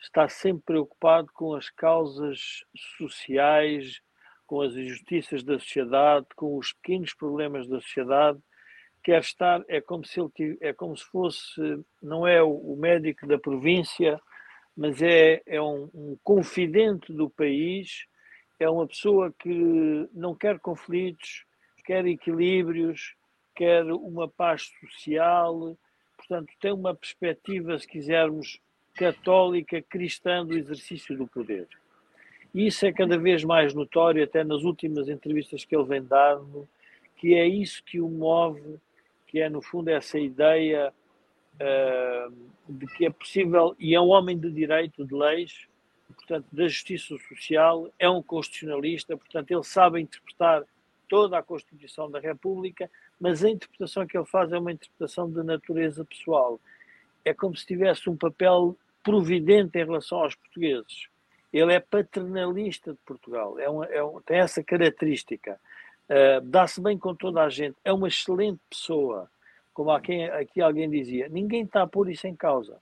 [0.00, 2.64] estar sempre preocupado com as causas
[2.96, 4.00] sociais,
[4.46, 8.38] com as injustiças da sociedade, com os pequenos problemas da sociedade.
[9.02, 11.60] Quer estar, é como se ele é como se fosse,
[12.02, 14.18] não é o médico da província,
[14.76, 18.06] mas é, é um, um confidente do país,
[18.62, 21.44] é uma pessoa que não quer conflitos,
[21.84, 23.14] quer equilíbrios,
[23.54, 25.76] quer uma paz social,
[26.16, 28.60] portanto, tem uma perspectiva, se quisermos,
[28.94, 31.66] católica, cristã do exercício do poder.
[32.54, 36.68] E isso é cada vez mais notório, até nas últimas entrevistas que ele vem dando,
[37.16, 38.78] que é isso que o move,
[39.26, 40.92] que é, no fundo, essa ideia
[41.54, 42.34] uh,
[42.68, 45.66] de que é possível, e é um homem de direito, de leis,
[46.12, 50.64] portanto, da justiça social, é um constitucionalista, portanto, ele sabe interpretar
[51.08, 55.42] toda a Constituição da República, mas a interpretação que ele faz é uma interpretação de
[55.42, 56.60] natureza pessoal.
[57.24, 61.08] É como se tivesse um papel providente em relação aos portugueses.
[61.52, 65.60] Ele é paternalista de Portugal, é um, é um, tem essa característica.
[66.08, 69.28] Uh, Dá-se bem com toda a gente, é uma excelente pessoa
[69.72, 72.78] como aqui, aqui alguém dizia, ninguém está a pôr isso em causa.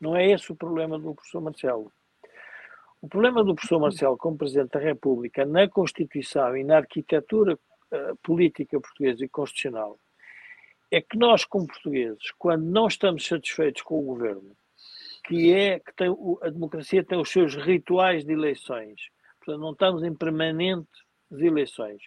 [0.00, 1.92] Não é esse o problema do professor Marcelo.
[3.06, 8.16] O problema do professor Marcelo como Presidente da República na Constituição e na arquitetura uh,
[8.20, 9.96] política portuguesa e constitucional
[10.90, 14.56] é que nós, como portugueses, quando não estamos satisfeitos com o governo,
[15.24, 16.08] que é que tem,
[16.42, 19.00] a democracia tem os seus rituais de eleições,
[19.38, 22.02] portanto, não estamos em permanentes eleições,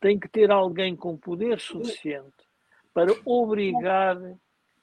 [0.00, 2.46] tem que ter alguém com poder suficiente
[2.94, 4.16] para obrigar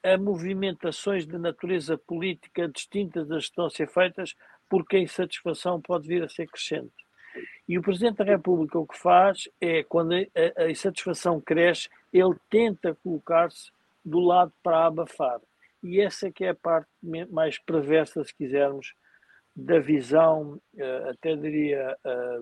[0.04, 4.36] a movimentações de natureza política distintas das que estão a ser feitas,
[4.74, 6.96] porque a insatisfação pode vir a ser crescente.
[7.70, 12.34] E o Presidente da República o que faz é, quando a, a insatisfação cresce, ele
[12.50, 13.72] tenta colocar-se
[14.04, 15.40] do lado para abafar.
[15.84, 16.90] E essa que é a parte
[17.30, 18.96] mais perversa, se quisermos,
[19.56, 22.42] da visão, eh, até diria, eh,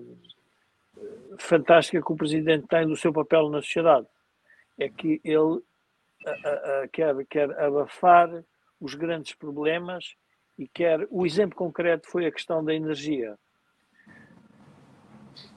[1.38, 4.06] fantástica que o Presidente tem do seu papel na sociedade
[4.80, 5.60] é que ele
[6.92, 8.42] quer, quer abafar
[8.80, 10.16] os grandes problemas
[10.58, 11.06] e quer.
[11.10, 13.38] O exemplo concreto foi a questão da energia.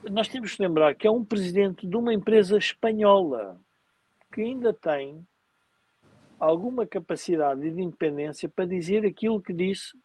[0.09, 3.59] Nós temos que lembrar que é um presidente de uma empresa espanhola
[4.31, 5.25] que ainda tem
[6.39, 9.97] alguma capacidade de independência para dizer aquilo que disse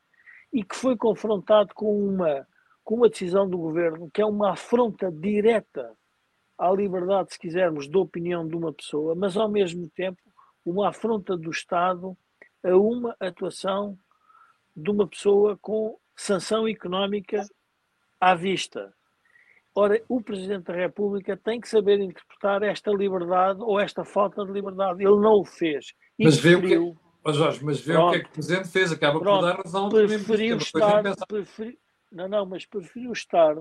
[0.53, 2.47] e que foi confrontado com uma
[2.83, 5.95] com uma decisão do governo que é uma afronta direta
[6.59, 10.21] à liberdade, se quisermos, de opinião de uma pessoa, mas ao mesmo tempo
[10.65, 12.17] uma afronta do Estado
[12.63, 13.97] a uma atuação
[14.77, 17.45] de uma pessoa com sanção económica
[18.21, 18.93] à vista.
[19.75, 24.53] Ora, o Presidente da República tem que saber interpretar esta liberdade ou esta falta de
[24.53, 25.03] liberdade.
[25.03, 25.95] Ele não o fez.
[26.19, 28.09] Mas vê o que, oh Jorge, mas vê Pronto.
[28.09, 28.93] o que é que o Presidente fez.
[28.93, 29.41] Acaba Pronto.
[29.41, 31.79] por dar razão preferiu estar, preferi,
[32.11, 33.55] Não, não, mas preferiu estar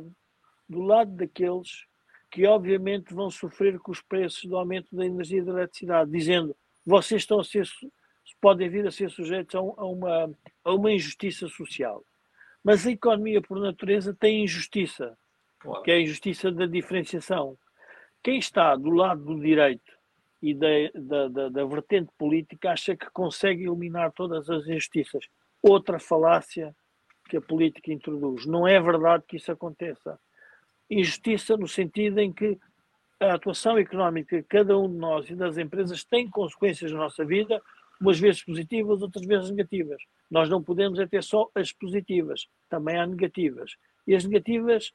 [0.68, 1.86] do lado daqueles
[2.32, 6.56] que obviamente vão sofrer com os preços do aumento da energia e da eletricidade, dizendo
[6.86, 7.68] vocês estão a ser,
[8.40, 10.32] podem vir a ser sujeitos a, uma,
[10.64, 12.04] a uma injustiça social.
[12.64, 15.18] Mas a economia, por natureza, tem injustiça,
[15.60, 15.82] claro.
[15.84, 17.58] que é a injustiça da diferenciação.
[18.22, 19.92] Quem está do lado do direito
[20.42, 25.26] e da, da, da, da vertente política acha que consegue eliminar todas as injustiças.
[25.62, 26.76] Outra falácia
[27.30, 28.46] que a política introduz.
[28.46, 30.20] Não é verdade que isso aconteça.
[30.90, 32.58] Injustiça no sentido em que
[33.20, 37.24] a atuação económica de cada um de nós e das empresas tem consequências na nossa
[37.24, 37.62] vida,
[38.00, 40.02] umas vezes positivas, outras vezes negativas.
[40.30, 43.76] Nós não podemos é ter só as positivas, também há negativas.
[44.08, 44.94] E as negativas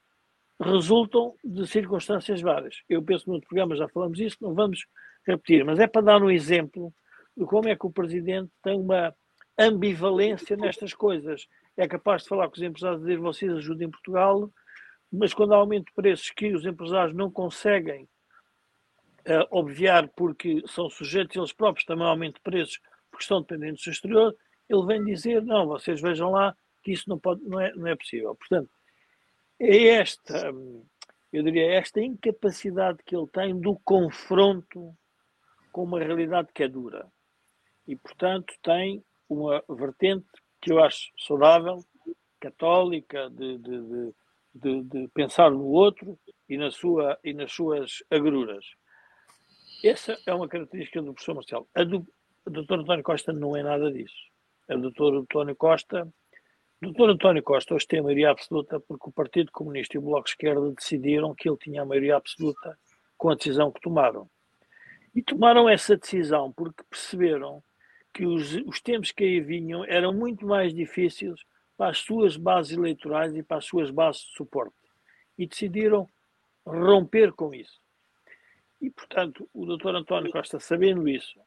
[0.61, 2.83] resultam de circunstâncias várias.
[2.89, 4.87] Eu penso que no programa já falamos isso, não vamos
[5.27, 6.93] repetir, mas é para dar um exemplo
[7.37, 9.15] de como é que o Presidente tem uma
[9.59, 11.47] ambivalência nestas coisas.
[11.77, 14.51] É capaz de falar com os empresários e dizer vocês ajudem Portugal,
[15.13, 20.89] mas quando há aumento de preços que os empresários não conseguem uh, obviar porque são
[20.89, 22.81] sujeitos eles próprios também ao aumento de preços
[23.15, 24.37] porque estão dependentes do exterior,
[24.69, 27.95] ele vem dizer, não, vocês vejam lá que isso não, pode, não, é, não é
[27.95, 28.35] possível.
[28.35, 28.69] Portanto,
[29.61, 30.53] é esta,
[31.33, 34.93] eu diria, esta incapacidade que ele tem do confronto
[35.71, 37.07] com uma realidade que é dura.
[37.87, 40.27] E, portanto, tem uma vertente
[40.61, 41.85] que eu acho saudável,
[42.41, 44.13] católica, de, de,
[44.55, 48.65] de, de, pensar no outro e, na sua, e nas suas agruras.
[49.85, 51.69] Essa é uma característica do professor Marcelo.
[51.75, 52.07] A do
[52.47, 54.15] o doutor António Costa não é nada disso.
[54.69, 56.09] O doutor António Costa,
[56.81, 60.25] doutor António Costa hoje tem a maioria absoluta porque o Partido Comunista e o Bloco
[60.25, 62.79] de Esquerda decidiram que ele tinha a maioria absoluta
[63.17, 64.29] com a decisão que tomaram.
[65.15, 67.63] E tomaram essa decisão porque perceberam
[68.13, 71.35] que os, os tempos que aí vinham eram muito mais difíceis
[71.77, 74.75] para as suas bases eleitorais e para as suas bases de suporte.
[75.37, 76.09] E decidiram
[76.65, 77.81] romper com isso.
[78.81, 81.41] E, portanto, o doutor António Costa, sabendo isso,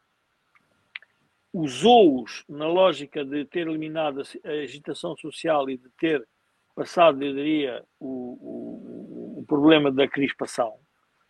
[1.57, 6.27] usou-os na lógica de ter eliminado a agitação social e de ter
[6.75, 10.77] passado, eu diria, o, o, o problema da crispação,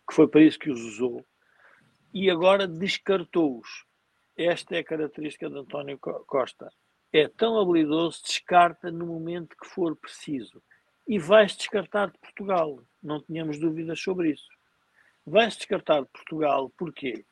[0.06, 1.24] que foi para isso que os usou,
[2.12, 3.86] e agora descartou-os.
[4.36, 6.70] Esta é a característica de António Costa.
[7.10, 10.62] É tão habilidoso, descarta no momento que for preciso.
[11.06, 12.82] E vai-se descartar de Portugal.
[13.02, 14.48] Não tínhamos dúvidas sobre isso.
[15.26, 17.24] Vai-se descartar de Portugal, porquê?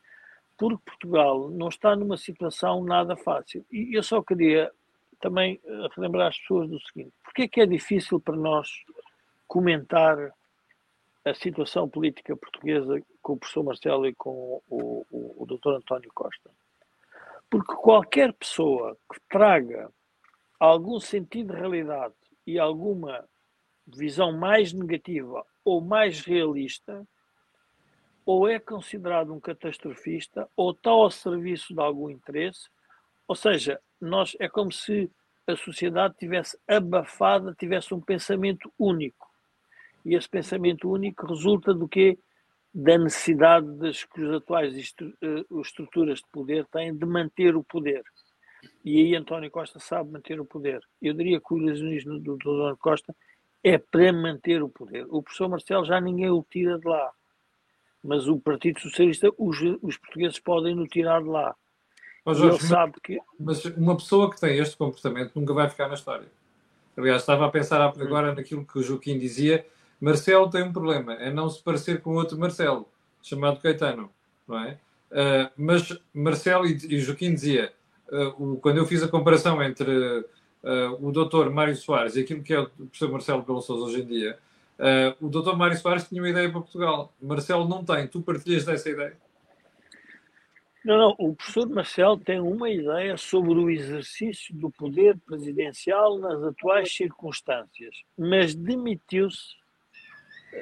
[0.56, 3.64] Porque Portugal não está numa situação nada fácil.
[3.70, 4.70] E eu só queria
[5.20, 8.68] também eh, relembrar as pessoas do seguinte: porque é que é difícil para nós
[9.46, 10.32] comentar
[11.24, 15.76] a situação política portuguesa com o professor Marcelo e com o, o, o Dr.
[15.76, 16.50] António Costa?
[17.50, 19.90] Porque qualquer pessoa que traga
[20.58, 22.14] algum sentido de realidade
[22.46, 23.28] e alguma
[23.86, 27.06] visão mais negativa ou mais realista
[28.26, 32.68] ou é considerado um catastrofista ou está ao serviço de algum interesse,
[33.28, 35.08] ou seja, nós é como se
[35.46, 39.30] a sociedade tivesse abafada, tivesse um pensamento único.
[40.04, 42.18] E esse pensamento único resulta do que
[42.74, 48.02] da necessidade das que as atuais eh, estruturas de poder têm de manter o poder.
[48.84, 50.80] E aí António Costa sabe manter o poder.
[51.00, 53.14] Eu diria que o ilusionismo do António Costa
[53.62, 55.06] é para manter o poder.
[55.08, 57.12] O professor Marcelo já ninguém o tira de lá
[58.06, 61.54] mas o Partido Socialista, os, os portugueses podem no tirar de lá.
[62.24, 63.18] Mas, Jorge, ele sabe que.
[63.38, 66.26] Mas uma pessoa que tem este comportamento nunca vai ficar na história.
[66.96, 68.02] Aliás, estava a pensar hum.
[68.02, 69.66] agora naquilo que o Joaquim dizia.
[70.00, 72.86] Marcelo tem um problema, é não se parecer com outro Marcelo,
[73.22, 74.10] chamado Caetano,
[74.46, 74.78] não é?
[75.10, 77.72] Uh, mas Marcelo e, e Joaquim dizia,
[78.12, 80.26] uh, o, quando eu fiz a comparação entre uh,
[81.00, 84.06] o doutor Mário Soares e aquilo que é o professor Marcelo Belo Souza hoje em
[84.06, 84.38] dia,
[84.78, 87.14] Uh, o doutor Mário Soares tinha uma ideia para Portugal.
[87.20, 88.06] Marcelo não tem.
[88.06, 89.16] Tu partilhas dessa ideia?
[90.84, 91.16] Não, não.
[91.18, 97.96] O professor Marcelo tem uma ideia sobre o exercício do poder presidencial nas atuais circunstâncias,
[98.16, 99.56] mas demitiu-se.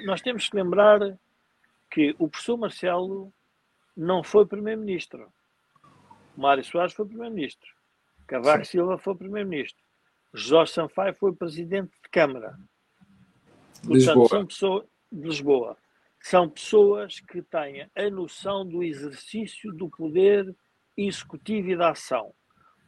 [0.06, 1.18] Nós temos que lembrar
[1.90, 3.32] que o professor Marcelo
[3.96, 5.30] não foi primeiro-ministro.
[6.36, 7.68] Mário Soares foi primeiro-ministro.
[8.26, 9.82] Cavaco Silva foi primeiro-ministro.
[10.32, 12.58] Jorge Sanfai foi presidente de Câmara.
[13.86, 14.28] Portanto, Lisboa.
[14.28, 15.76] são pessoas de Lisboa.
[16.20, 20.54] São pessoas que têm a noção do exercício do poder
[20.96, 22.32] executivo e da ação.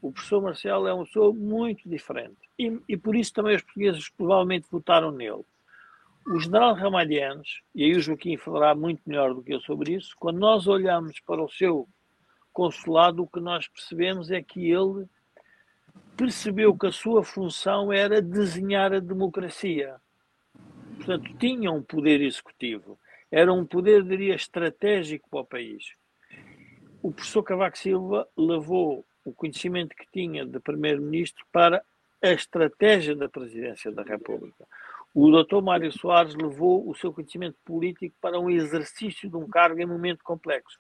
[0.00, 2.38] O professor Marcelo é uma pessoa muito diferente.
[2.58, 5.44] E, e por isso também os portugueses provavelmente votaram nele.
[6.26, 10.14] O general Ramalhianes, e aí o Joaquim falará muito melhor do que eu sobre isso,
[10.18, 11.88] quando nós olhamos para o seu
[12.52, 15.06] consulado, o que nós percebemos é que ele
[16.16, 20.00] percebeu que a sua função era desenhar a democracia.
[20.96, 22.98] Portanto, tinha um poder executivo.
[23.30, 25.84] Era um poder, diria, estratégico para o país.
[27.02, 31.82] O professor Cavaco Silva levou o conhecimento que tinha de primeiro-ministro para
[32.22, 34.66] a estratégia da presidência da República.
[35.14, 39.80] O doutor Mário Soares levou o seu conhecimento político para um exercício de um cargo
[39.80, 40.78] em momento complexo.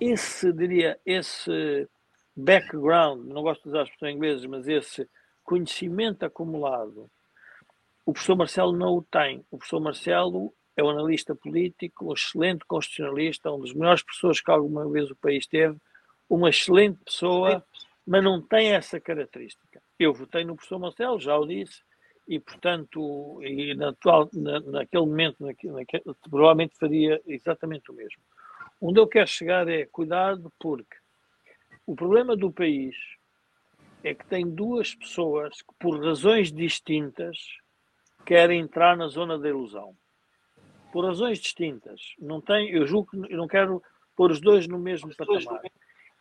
[0.00, 1.88] Esse, diria, esse
[2.34, 5.08] background, não gosto de usar a expressão em inglês, mas esse
[5.44, 7.10] conhecimento acumulado,
[8.10, 9.44] o professor Marcelo não o tem.
[9.52, 14.50] O professor Marcelo é um analista político, um excelente constitucionalista, um dos melhores professores que
[14.50, 15.76] alguma vez o país teve,
[16.28, 17.64] uma excelente pessoa,
[18.04, 19.80] mas não tem essa característica.
[19.96, 21.82] Eu votei no professor Marcelo, já o disse,
[22.26, 23.94] e portanto, e na,
[24.32, 28.20] na, naquele momento, naquele, naquele, provavelmente faria exatamente o mesmo.
[28.80, 30.96] Onde eu quero chegar é cuidado, porque
[31.86, 32.96] o problema do país
[34.02, 37.38] é que tem duas pessoas que, por razões distintas,
[38.24, 39.96] querem entrar na zona da ilusão.
[40.92, 42.14] Por razões distintas.
[42.18, 43.82] Não tem, eu julgo que eu não quero
[44.16, 45.62] pôr os dois no mesmo patamar.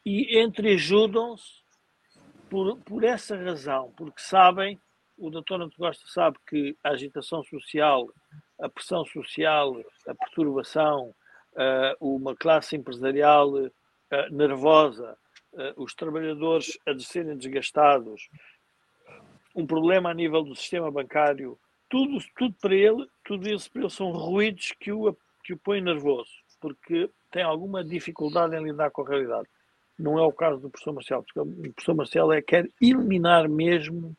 [0.05, 1.63] E entreajudam-se
[2.49, 4.79] por, por essa razão, porque sabem,
[5.17, 8.09] o doutor Antogosta sabe que a agitação social,
[8.59, 9.75] a pressão social,
[10.07, 11.13] a perturbação,
[11.53, 13.71] uh, uma classe empresarial uh,
[14.31, 15.17] nervosa,
[15.53, 18.29] uh, os trabalhadores a serem desgastados,
[19.55, 23.89] um problema a nível do sistema bancário, tudo, tudo para ele, tudo isso para ele
[23.89, 26.31] são ruídos que o, que o põem nervoso,
[26.61, 29.47] porque tem alguma dificuldade em lidar com a realidade.
[29.97, 34.15] Não é o caso do professor Marcelo, porque o professor Marcelo é, quer eliminar mesmo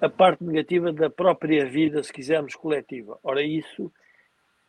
[0.00, 3.18] a parte negativa da própria vida, se quisermos, coletiva.
[3.22, 3.90] Ora, isso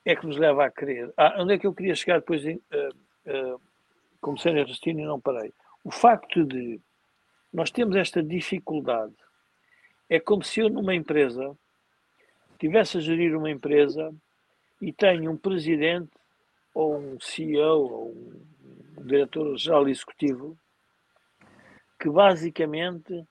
[0.05, 1.11] é que nos leva a querer.
[1.17, 3.61] Ah, onde é que eu queria chegar depois, uh, uh,
[4.21, 5.51] como Sênior Restino, e não parei?
[5.83, 6.79] O facto de
[7.51, 9.15] nós termos esta dificuldade
[10.09, 11.57] é como se eu, numa empresa,
[12.63, 14.15] tivesse a gerir uma empresa
[14.81, 16.13] e tenho um presidente
[16.73, 18.11] ou um CEO ou
[18.97, 20.57] um diretor-geral executivo
[21.99, 23.27] que basicamente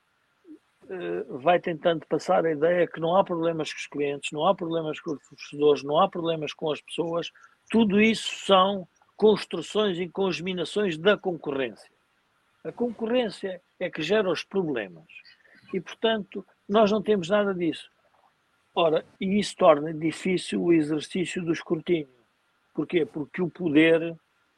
[0.87, 4.53] eh, vai tentando passar a ideia que não há problemas com os clientes, não há
[4.53, 7.31] problemas com os fornecedores, não há problemas com as pessoas,
[7.71, 11.89] tudo isso são construções e congeminações da concorrência.
[12.63, 15.07] A concorrência é que gera os problemas.
[15.73, 17.89] E, portanto, nós não temos nada disso.
[18.75, 22.09] Ora, e isso torna difícil o exercício do escrutínio.
[22.73, 23.05] Porquê?
[23.05, 24.15] Porque o poder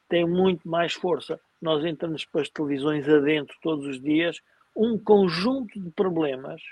[0.08, 1.38] tem muito mais força.
[1.60, 4.40] Nós entramos para as televisões adentro todos os dias,
[4.74, 6.62] um conjunto de problemas,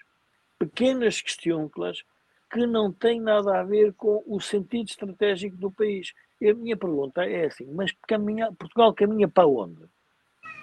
[0.58, 2.04] pequenas questões,
[2.50, 6.12] que não têm nada a ver com o sentido estratégico do país.
[6.40, 9.82] E a minha pergunta é assim, mas caminha, Portugal caminha para onde?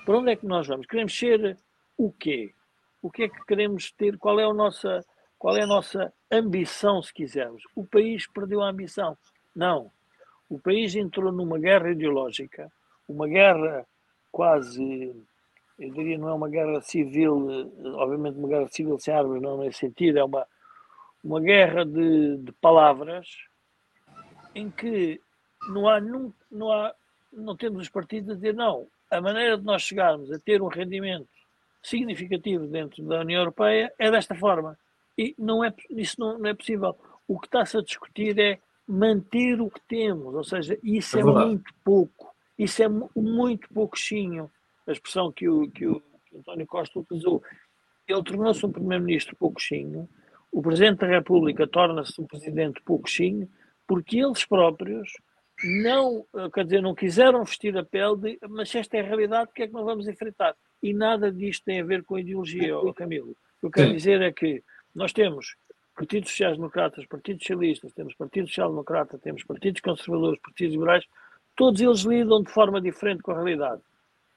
[0.05, 0.87] Para onde é que nós vamos?
[0.87, 1.57] Queremos ser
[1.97, 2.53] o quê?
[3.01, 4.17] O que é que queremos ter?
[4.17, 5.03] Qual é a nossa,
[5.41, 7.63] qual é a nossa ambição, se quisermos?
[7.75, 9.17] O país perdeu a ambição.
[9.55, 9.91] Não.
[10.47, 12.71] O país entrou numa guerra ideológica,
[13.09, 13.83] uma guerra
[14.31, 15.15] quase,
[15.79, 19.79] eu diria, não é uma guerra civil, obviamente uma guerra civil sem árvores, não nesse
[19.79, 20.45] sentido, é uma,
[21.23, 23.27] uma guerra de, de palavras
[24.53, 25.19] em que
[25.69, 26.93] não há, não, não há,
[27.33, 28.85] não temos os partidos a dizer não.
[29.09, 31.27] A maneira de nós chegarmos a ter um rendimento
[31.81, 34.77] significativo dentro da União Europeia é desta forma.
[35.17, 36.97] E não é, isso não, não é possível.
[37.27, 41.23] O que está-se a discutir é manter o que temos, ou seja, isso é, é
[41.23, 44.51] muito pouco, isso é muito pouquinho,
[44.87, 47.41] a expressão que o, que o, que o António Costa utilizou.
[48.07, 50.09] Ele tornou-se um primeiro-ministro pouquinho,
[50.51, 53.49] o Presidente da República torna-se um Presidente pouquinho,
[53.87, 55.11] porque eles próprios
[55.63, 59.53] não, quer dizer, não quiseram vestir a pele de, mas esta é a realidade, o
[59.53, 60.55] que é que nós vamos enfrentar?
[60.81, 63.31] E nada disto tem a ver com a ideologia, oh, Camilo.
[63.31, 65.55] O que eu quero dizer é que nós temos
[65.95, 71.05] partidos sociais-democratas, partidos socialistas, temos partido social-democrata, temos partidos conservadores, partidos liberais,
[71.55, 73.81] todos eles lidam de forma diferente com a realidade.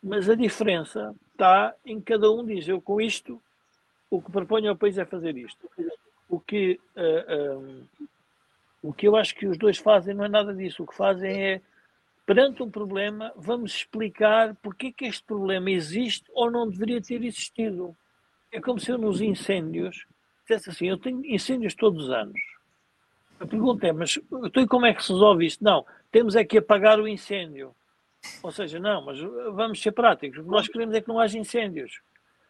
[0.03, 3.41] Mas a diferença está em cada um diz, eu com isto,
[4.11, 5.71] o que proponho ao país é fazer isto.
[6.29, 8.05] O que, uh, eh, um, eh,
[8.83, 10.83] o que eu acho que os dois fazem não é nada disso.
[10.83, 11.61] O que fazem é,
[12.27, 17.25] perante um problema, vamos explicar porque é que este problema existe ou não deveria ter
[17.25, 17.97] existido.
[18.53, 20.07] É como se eu nos incêndios
[20.45, 22.41] dissesse assim: eu tenho incêndios todos os anos.
[23.41, 25.65] A pergunta é, mas então, e como é que se resolve isto?
[25.65, 27.75] Não, temos é que apagar o incêndio.
[28.43, 29.21] Ou seja, não, mas
[29.53, 30.39] vamos ser práticos.
[30.39, 32.01] O que nós queremos é que não haja incêndios.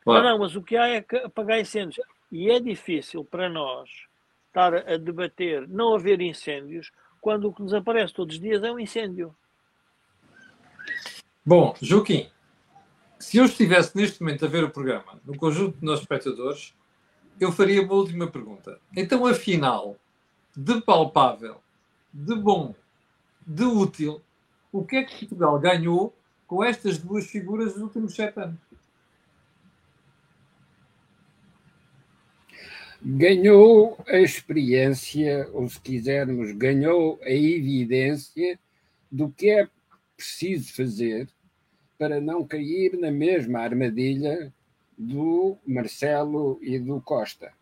[0.05, 0.22] Claro.
[0.22, 2.07] Não, não, mas o que há é que apagar incêndios.
[2.30, 3.88] E é difícil para nós
[4.49, 8.70] estar a debater não haver incêndios quando o que nos aparece todos os dias é
[8.70, 9.34] um incêndio.
[11.45, 12.28] Bom, Joaquim,
[13.18, 16.74] se eu estivesse neste momento a ver o programa no conjunto de nossos espectadores,
[17.41, 18.78] eu faria uma última pergunta.
[18.97, 19.97] Então, afinal,
[20.57, 21.57] de palpável,
[22.12, 22.74] de bom,
[23.47, 24.22] de útil,
[24.72, 26.14] o que é que Portugal ganhou
[26.47, 28.59] com estas duas figuras dos últimos sete anos?
[33.03, 38.59] Ganhou a experiência, ou se quisermos, ganhou a evidência
[39.12, 39.68] do que é
[40.16, 41.28] preciso fazer
[41.99, 44.53] para não cair na mesma armadilha
[44.97, 47.53] do Marcelo e do Costa.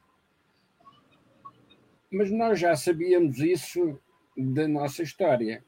[2.10, 3.98] Mas nós já sabíamos isso
[4.36, 5.64] da nossa história.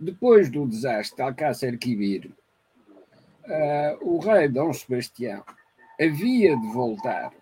[0.00, 2.30] Depois do desastre de Alcácer Quibir,
[3.44, 5.44] uh, o rei Dom Sebastião
[6.00, 7.32] havia de voltar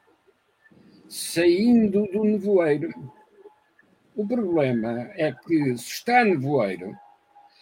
[1.09, 2.91] saindo do nevoeiro.
[4.14, 6.97] O problema é que se está nevoeiro,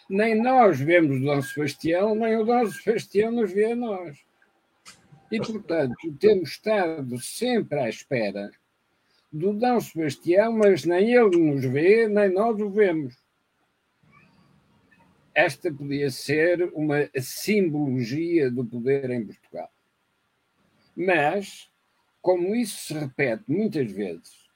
[0.09, 4.17] nem nós vemos o Dom Sebastião, nem o Dom Sebastião nos vê a nós.
[5.31, 8.51] E, portanto, temos estado sempre à espera
[9.31, 13.15] do Dom Sebastião, mas nem ele nos vê, nem nós o vemos.
[15.33, 19.71] Esta podia ser uma simbologia do poder em Portugal.
[20.93, 21.71] Mas,
[22.21, 24.49] como isso se repete muitas vezes,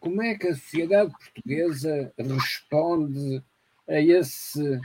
[0.00, 3.40] como é que a sociedade portuguesa responde
[3.88, 4.80] a esse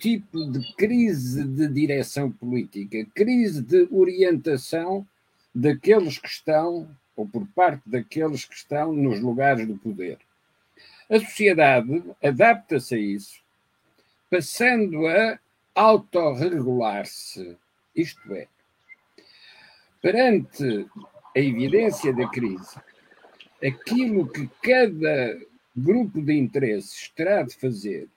[0.00, 5.06] tipo de crise de direção política, crise de orientação
[5.54, 10.18] daqueles que estão, ou por parte daqueles que estão nos lugares do poder.
[11.10, 13.42] A sociedade adapta-se a isso,
[14.30, 15.38] passando a
[15.74, 17.56] autorregular-se,
[17.94, 18.48] isto é,
[20.00, 20.88] perante
[21.36, 22.80] a evidência da crise,
[23.62, 25.38] aquilo que cada
[25.76, 28.08] grupo de interesses terá de fazer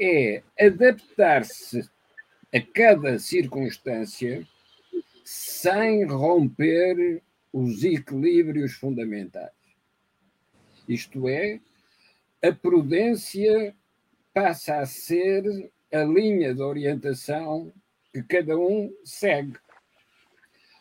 [0.00, 1.88] é adaptar-se
[2.52, 4.46] a cada circunstância
[5.24, 7.22] sem romper
[7.52, 9.52] os equilíbrios fundamentais.
[10.88, 11.60] Isto é,
[12.42, 13.74] a prudência
[14.32, 17.72] passa a ser a linha de orientação
[18.12, 19.58] que cada um segue.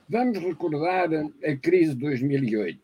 [0.08, 2.80] Vamos recordar a crise de 2008.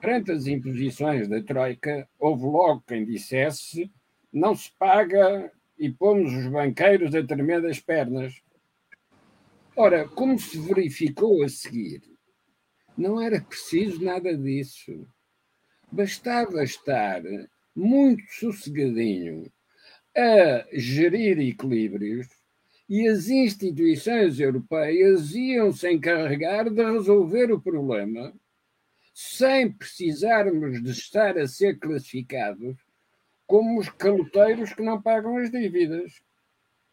[0.00, 3.90] Perante as imposições da Troika, houve logo quem dissesse
[4.34, 8.34] não se paga e pomos os banqueiros a tremer as pernas.
[9.76, 12.02] Ora, como se verificou a seguir,
[12.98, 15.06] não era preciso nada disso.
[15.90, 17.22] Bastava estar
[17.76, 19.50] muito sossegadinho
[20.16, 22.26] a gerir equilíbrios
[22.88, 28.34] e as instituições europeias iam se encarregar de resolver o problema
[29.12, 32.83] sem precisarmos de estar a ser classificados
[33.46, 36.22] como os caloteiros que não pagam as dívidas.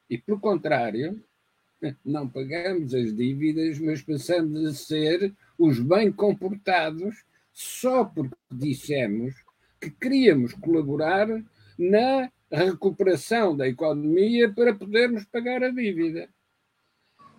[0.10, 1.24] E, pelo contrário,
[2.06, 7.24] não pagamos as dívidas, mas passamos a ser os bem comportados
[7.54, 9.34] só porque dissemos
[9.80, 11.28] que queríamos colaborar
[11.78, 16.30] na recuperação da economia para podermos pagar a dívida.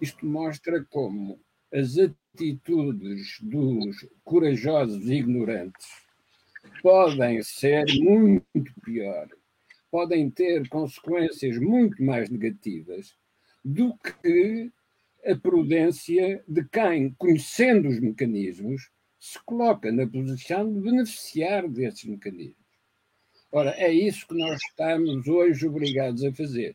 [0.01, 1.39] Isto mostra como
[1.73, 6.02] as atitudes dos corajosos ignorantes
[6.83, 9.39] podem ser muito piores,
[9.91, 13.15] podem ter consequências muito mais negativas
[13.65, 14.71] do que
[15.25, 22.57] a prudência de quem, conhecendo os mecanismos, se coloca na posição de beneficiar desses mecanismos.
[23.53, 26.75] Ora, é isso que nós estamos hoje obrigados a fazer.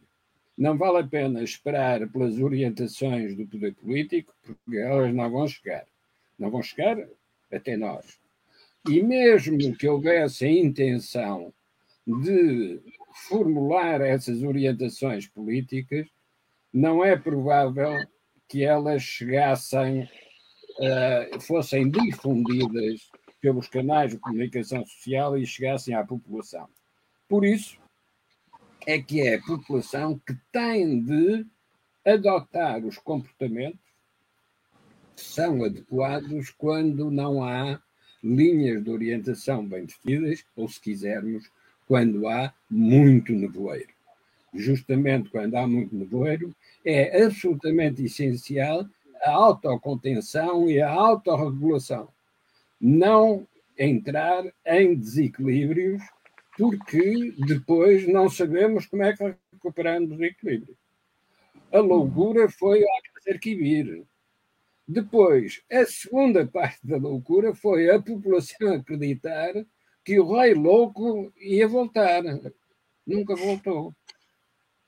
[0.57, 5.85] Não vale a pena esperar pelas orientações do poder político, porque elas não vão chegar.
[6.39, 6.97] Não vão chegar
[7.51, 8.19] até nós.
[8.87, 11.53] E mesmo que houvesse a intenção
[12.05, 12.79] de
[13.27, 16.07] formular essas orientações políticas,
[16.71, 17.97] não é provável
[18.47, 23.09] que elas chegassem, uh, fossem difundidas
[23.41, 26.69] pelos canais de comunicação social e chegassem à população.
[27.27, 27.77] Por isso
[28.85, 31.45] é que é a população que tem de
[32.05, 33.79] adotar os comportamentos
[35.15, 37.81] que são adequados quando não há
[38.23, 41.49] linhas de orientação bem definidas, ou se quisermos,
[41.87, 43.89] quando há muito nevoeiro.
[44.53, 46.53] Justamente quando há muito nevoeiro,
[46.83, 48.85] é absolutamente essencial
[49.23, 52.09] a autocontenção e a autorregulação.
[52.79, 53.47] Não
[53.77, 56.01] entrar em desequilíbrios
[56.57, 60.75] porque depois não sabemos como é que recuperamos o equilíbrio.
[61.71, 64.03] A loucura foi a arquivir.
[64.87, 69.53] Depois, a segunda parte da loucura foi a população acreditar
[70.05, 72.23] que o rei louco ia voltar.
[73.05, 73.93] Nunca voltou.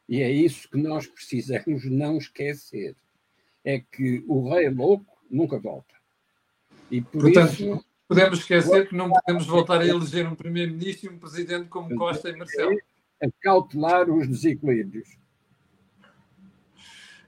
[0.08, 2.96] E é isso que nós precisamos não esquecer.
[3.64, 5.94] É que o rei louco nunca volta.
[6.90, 11.14] E por Portanto, isso, podemos esquecer que não podemos voltar a eleger um primeiro-ministro e
[11.14, 12.80] um presidente como Costa e Marcelo.
[13.22, 15.19] A cautelar os desequilíbrios.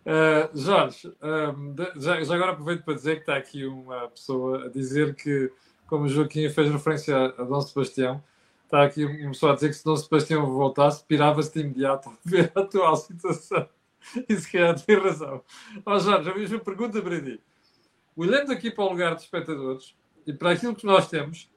[0.04, 4.70] Uh, Jorge, uh, já, já, agora aproveito para dizer que está aqui uma pessoa a
[4.70, 5.52] dizer que,
[5.86, 8.24] como o Joaquim fez referência a, a Dom Sebastião,
[8.64, 12.14] está aqui uma pessoa a dizer que se Dom Sebastião voltasse, pirava-se de imediato a
[12.26, 13.68] ver a atual situação.
[14.28, 15.43] E se calhar tem razão.
[15.86, 17.39] Ó oh, Jorge, a mesma pergunta para ti.
[18.16, 19.95] Olhando aqui para o lugar de espectadores
[20.26, 21.49] e para aquilo que nós temos,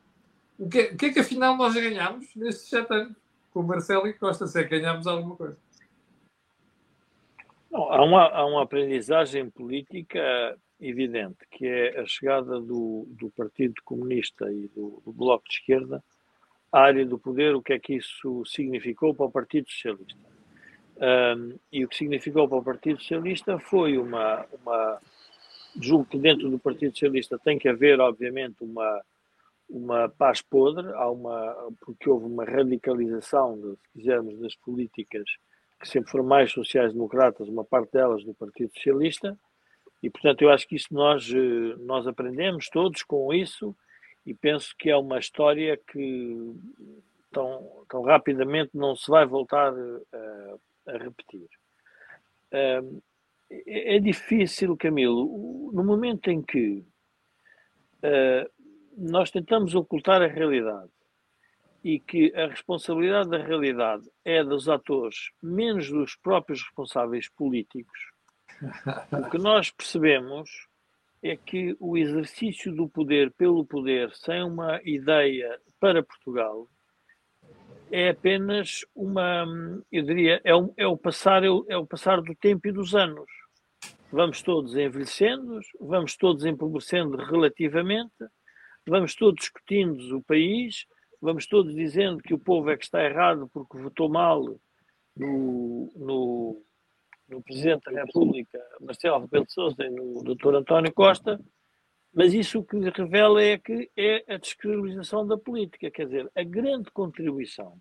[0.58, 3.16] o que, o que é que afinal nós ganhamos nestes sete anos?
[3.52, 5.56] Com o Marcelo e Costa, se é que ganhamos alguma coisa.
[7.74, 14.48] Há, uma, há uma aprendizagem política evidente, que é a chegada do, do Partido Comunista
[14.52, 16.02] e do, do, Bloco de Esquerda
[16.70, 20.20] à área do poder, o que é que isso significou para o Partido Socialista.
[20.96, 25.00] Um, e o que significou para o Partido Socialista foi uma, uma.
[25.80, 29.02] Julgo que dentro do Partido Socialista tem que haver, obviamente, uma,
[29.68, 35.24] uma paz podre, há uma, porque houve uma radicalização, se quisermos, das políticas
[35.84, 39.38] que sempre foram mais sociais-democratas, uma parte delas do Partido Socialista,
[40.02, 43.76] e portanto eu acho que isso nós, eh, nós aprendemos todos com isso
[44.24, 46.54] e penso que é uma história que
[47.30, 50.54] tão, tão rapidamente não se vai voltar a, eh,
[50.88, 51.48] a repetir.
[52.50, 52.80] É,
[53.96, 56.82] é difícil, Camilo, no momento em que
[57.98, 58.50] uh,
[58.96, 60.90] nós tentamos ocultar a realidade
[61.84, 67.98] e que a responsabilidade da realidade é dos atores, menos dos próprios responsáveis políticos,
[69.12, 70.50] o que nós percebemos
[71.22, 76.68] é que o exercício do poder pelo poder, sem uma ideia para Portugal,
[77.90, 79.44] é apenas uma,
[79.92, 82.94] eu diria, é, o, é o passar, é o, é passar do tempo e dos
[82.94, 83.28] anos.
[84.10, 88.12] Vamos todos envelhecendo, vamos todos empobrecendo relativamente,
[88.86, 90.86] vamos todos discutindo o país,
[91.24, 94.42] vamos todos dizendo que o povo é que está errado porque votou mal
[95.16, 96.62] no, no,
[97.26, 100.56] no Presidente da República, Marcelo Rebelo de Sousa, e no Dr.
[100.56, 101.40] António Costa,
[102.12, 106.44] mas isso o que revela é que é a descredibilização da política, quer dizer, a
[106.44, 107.78] grande contribuição.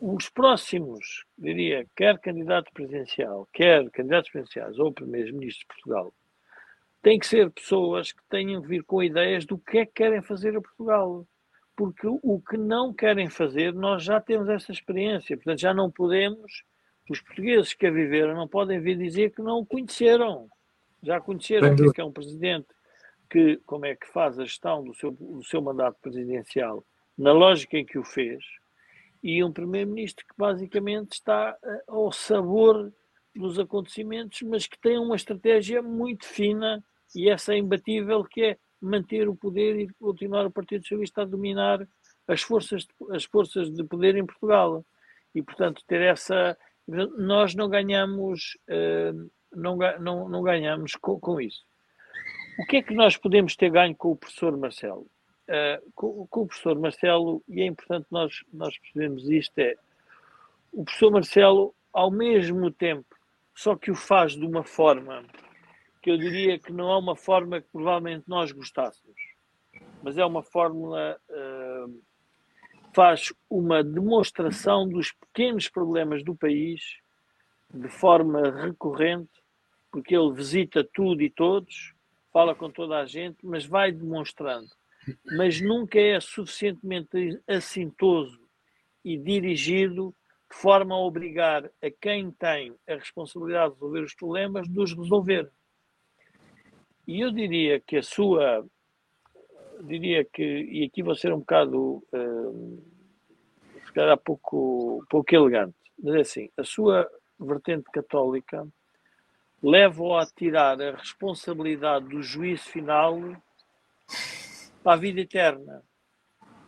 [0.00, 6.14] Os próximos, diria, quer candidato presidencial, quer candidatos presidenciais ou primeiros-ministros de Portugal,
[7.02, 10.22] têm que ser pessoas que tenham que vir com ideias do que é que querem
[10.22, 11.26] fazer a Portugal
[11.76, 16.62] porque o que não querem fazer, nós já temos essa experiência, portanto já não podemos,
[17.08, 20.48] os portugueses que a viveram não podem vir dizer que não o conheceram,
[21.02, 22.68] já conheceram o que é, é um presidente
[23.28, 26.84] que, como é que faz a gestão do seu, do seu mandato presidencial,
[27.18, 28.44] na lógica em que o fez,
[29.22, 32.92] e um primeiro-ministro que basicamente está eh, ao sabor
[33.34, 38.58] dos acontecimentos, mas que tem uma estratégia muito fina e essa é imbatível, que é
[38.84, 41.86] manter o poder e continuar o Partido Socialista a dominar
[42.26, 44.84] as forças, as forças de poder em Portugal.
[45.34, 46.56] E, portanto, ter essa.
[46.86, 49.12] Nós não ganhamos, eh,
[49.52, 51.64] não, não, não ganhamos com, com isso.
[52.58, 55.06] O que é que nós podemos ter ganho com o professor Marcelo?
[55.46, 59.74] Uh, com, com, o professor Marcelo, e é importante nós, nós percebermos isto, é
[60.72, 63.14] o professor Marcelo, ao mesmo tempo,
[63.54, 65.22] só que o faz de uma forma
[66.04, 69.16] que eu diria que não é uma forma que provavelmente nós gostássemos,
[70.02, 72.02] mas é uma fórmula uh,
[72.94, 76.82] faz uma demonstração dos pequenos problemas do país
[77.72, 79.32] de forma recorrente,
[79.90, 81.94] porque ele visita tudo e todos,
[82.30, 84.68] fala com toda a gente, mas vai demonstrando.
[85.38, 88.46] Mas nunca é suficientemente assintoso
[89.02, 90.14] e dirigido
[90.50, 94.92] de forma a obrigar a quem tem a responsabilidade de resolver os problemas de os
[94.92, 95.50] resolver.
[97.06, 98.64] E eu diria que a sua,
[99.82, 102.82] diria que, e aqui vou ser um bocado, uh,
[103.86, 108.66] se calhar pouco, pouco elegante, mas é assim, a sua vertente católica
[109.62, 113.18] leva-o a tirar a responsabilidade do juízo final
[114.82, 115.82] para a vida eterna.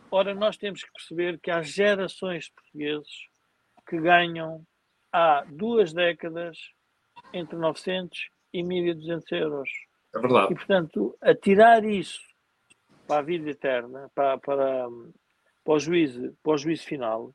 [0.09, 3.27] Ora, nós temos que perceber que há gerações de portugueses
[3.87, 4.65] que ganham
[5.11, 6.57] há duas décadas
[7.33, 9.86] entre 900 e 1200 euros.
[10.15, 10.53] É verdade.
[10.53, 12.21] E, portanto, atirar isso
[13.07, 14.87] para a vida eterna, para, para,
[15.63, 17.33] para, o juízo, para o juízo final,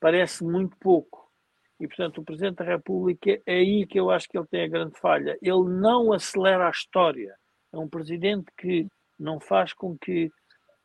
[0.00, 1.30] parece muito pouco.
[1.78, 4.68] E, portanto, o Presidente da República é aí que eu acho que ele tem a
[4.68, 5.38] grande falha.
[5.40, 7.34] Ele não acelera a história.
[7.72, 8.86] É um Presidente que
[9.18, 10.30] não faz com que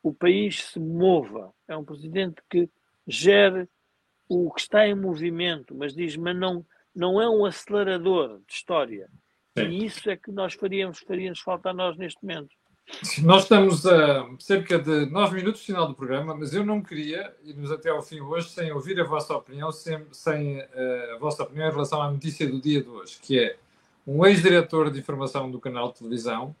[0.02, 1.52] o país se mova.
[1.68, 2.70] É um Presidente que
[3.06, 3.68] gere
[4.28, 6.64] o que está em movimento, mas diz, mas não,
[6.94, 9.08] não é um acelerador de história.
[9.56, 9.68] Sim.
[9.68, 12.54] E isso é que nós faríamos, faríamos falta a nós neste momento.
[13.22, 17.34] Nós estamos a cerca de nove minutos do final do programa, mas eu não queria
[17.44, 21.42] irmos até ao fim hoje sem ouvir a vossa opinião, sem, sem uh, a vossa
[21.42, 23.56] opinião em relação à notícia do dia de hoje, que é
[24.06, 26.54] um ex-diretor de informação do canal de televisão,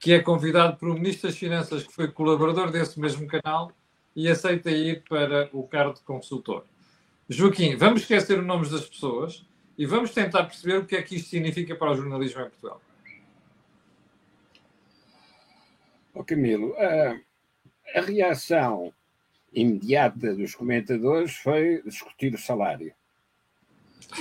[0.00, 3.70] que é convidado por um ministro das Finanças que foi colaborador desse mesmo canal
[4.16, 6.64] e aceita ir para o cargo de consultor.
[7.28, 9.46] Joaquim, vamos esquecer os nomes das pessoas
[9.76, 12.80] e vamos tentar perceber o que é que isto significa para o jornalismo em Portugal.
[16.14, 17.18] Oh, Camilo, a,
[17.98, 18.92] a reação
[19.52, 22.94] imediata dos comentadores foi discutir o salário.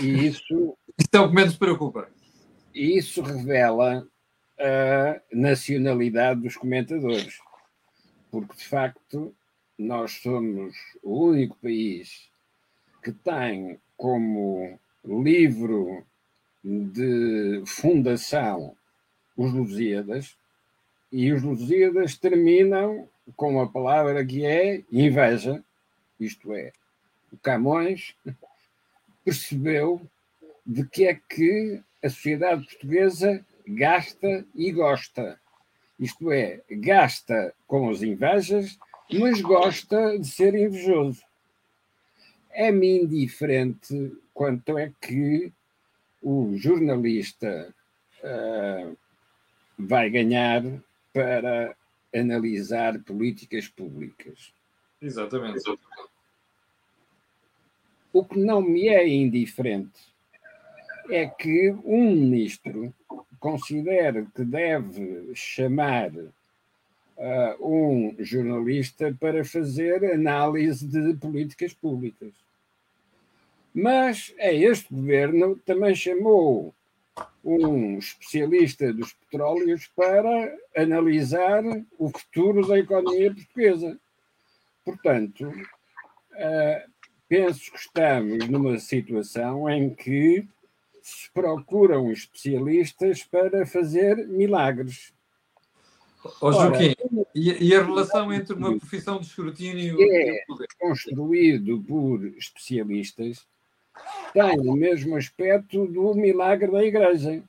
[0.02, 0.78] E isso.
[0.96, 2.08] Isso é o que menos preocupa.
[2.72, 4.08] E isso revela
[4.60, 7.40] a nacionalidade dos comentadores.
[8.30, 9.36] Porque, de facto,
[9.76, 12.30] nós somos o único país
[13.02, 16.06] que tem como livro
[16.64, 18.76] de fundação
[19.36, 20.38] os Lusíadas,
[21.12, 25.64] e os Lusíadas terminam com a palavra que é inveja,
[26.20, 26.72] isto é,
[27.32, 28.16] o Camões
[29.24, 30.02] percebeu
[30.66, 35.40] de que é que a sociedade portuguesa gasta e gosta.
[36.00, 38.78] Isto é, gasta com as invejas,
[39.12, 41.22] mas gosta de ser invejoso.
[42.52, 45.52] É-me indiferente quanto é que
[46.22, 47.74] o jornalista
[48.24, 48.98] uh,
[49.78, 50.64] vai ganhar
[51.12, 51.76] para
[52.14, 54.54] analisar políticas públicas.
[55.02, 55.62] Exatamente.
[58.12, 60.14] O que não me é indiferente
[61.10, 62.94] é que um ministro
[63.40, 66.34] considere que deve chamar uh,
[67.60, 72.32] um jornalista para fazer análise de políticas públicas.
[73.74, 76.76] Mas é este governo também chamou
[77.44, 81.64] um especialista dos petróleos para analisar
[81.98, 84.00] o futuro da economia portuguesa.
[84.86, 86.92] Portanto, uh,
[87.28, 90.48] penso que estamos numa situação em que
[91.02, 95.14] se procuram especialistas para fazer milagres.
[96.40, 96.96] Ó Joaquim,
[97.36, 100.68] e, e, a relação entre uma profissão de escrutínio é e o poder?
[100.80, 103.46] construído por especialistas
[104.34, 107.44] tem o mesmo aspecto do milagre da igreja.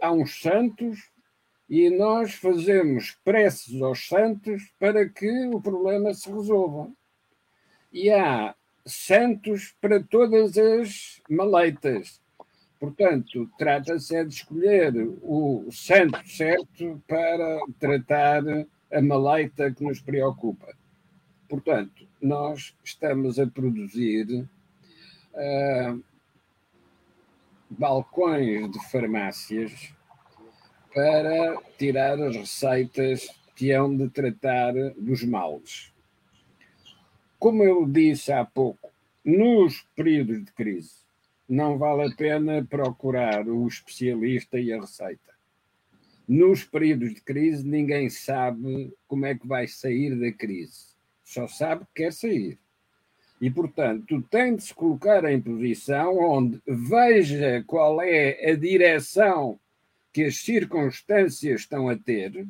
[0.00, 1.10] Há uns santos
[1.68, 6.90] e nós fazemos preces aos santos para que o problema se resolva.
[7.92, 8.54] E há
[8.84, 12.20] santos para todas as maleitas.
[12.78, 18.42] Portanto, trata-se é de escolher o santo certo para tratar
[18.92, 20.76] a maleita que nos preocupa.
[21.48, 24.46] Portanto, nós estamos a produzir
[25.34, 26.02] uh,
[27.70, 29.92] balcões de farmácias
[30.94, 35.92] para tirar as receitas que hão de tratar dos males.
[37.38, 38.90] Como eu disse há pouco,
[39.24, 41.04] nos períodos de crise,
[41.48, 45.34] não vale a pena procurar o especialista e a receita.
[46.26, 50.94] Nos períodos de crise, ninguém sabe como é que vai sair da crise.
[51.22, 52.58] Só sabe que quer sair.
[53.44, 59.60] E, portanto, tem de se colocar em posição onde veja qual é a direção
[60.10, 62.46] que as circunstâncias estão a ter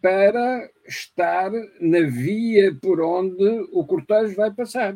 [0.00, 4.94] para estar na via por onde o cortejo vai passar.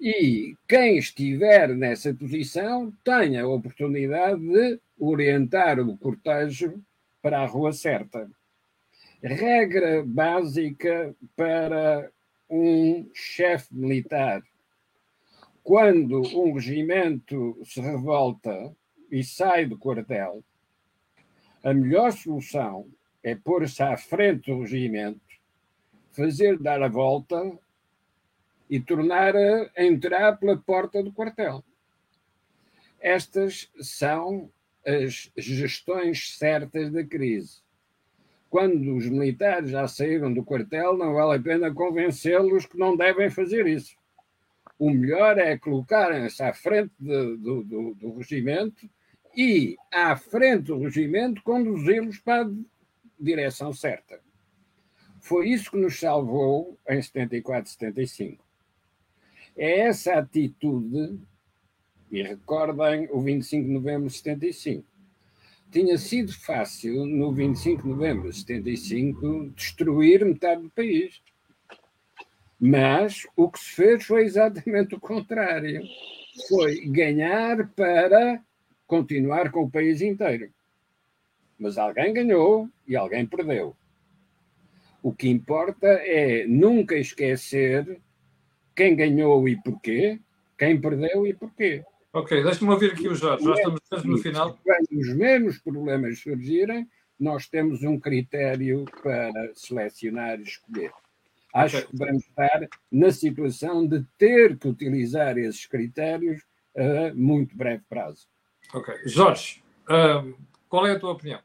[0.00, 6.82] E quem estiver nessa posição tenha a oportunidade de orientar o cortejo
[7.22, 8.28] para a rua certa.
[9.22, 12.10] Regra básica para
[12.48, 14.42] um chefe militar.
[15.62, 18.74] Quando um regimento se revolta
[19.10, 20.42] e sai do quartel,
[21.62, 22.88] a melhor solução
[23.22, 25.20] é pôr-se à frente do regimento,
[26.12, 27.58] fazer dar a volta
[28.70, 31.64] e tornar a entrar pela porta do quartel.
[33.00, 34.50] Estas são
[34.84, 37.62] as gestões certas da crise
[38.50, 43.30] quando os militares já saíram do quartel, não vale a pena convencê-los que não devem
[43.30, 43.96] fazer isso.
[44.78, 48.88] O melhor é colocarem-se à frente de, do, do, do regimento
[49.36, 52.50] e, à frente do regimento, conduzi-los para a
[53.18, 54.20] direção certa.
[55.20, 58.42] Foi isso que nos salvou em 74, 75.
[59.56, 61.18] É essa atitude,
[62.10, 64.84] e recordem o 25 de novembro de 75.
[65.70, 71.22] Tinha sido fácil, no 25 de novembro de 75, destruir metade do país.
[72.58, 75.82] Mas o que se fez foi exatamente o contrário.
[76.48, 78.42] Foi ganhar para
[78.86, 80.50] continuar com o país inteiro.
[81.58, 83.76] Mas alguém ganhou e alguém perdeu.
[85.02, 88.00] O que importa é nunca esquecer
[88.74, 90.18] quem ganhou e porquê,
[90.56, 91.84] quem perdeu e porquê.
[92.12, 93.44] Ok, deixa-me ouvir aqui o Jorge.
[93.44, 94.58] Já estamos mesmo no final.
[94.64, 96.88] Quando os mesmos problemas surgirem,
[97.18, 100.92] nós temos um critério para selecionar e escolher.
[101.54, 101.88] Acho okay.
[101.88, 106.42] que vamos estar na situação de ter que utilizar esses critérios
[106.76, 108.26] a muito breve prazo.
[108.72, 108.94] Ok.
[109.06, 110.34] Jorge, um,
[110.68, 111.40] qual é a tua opinião?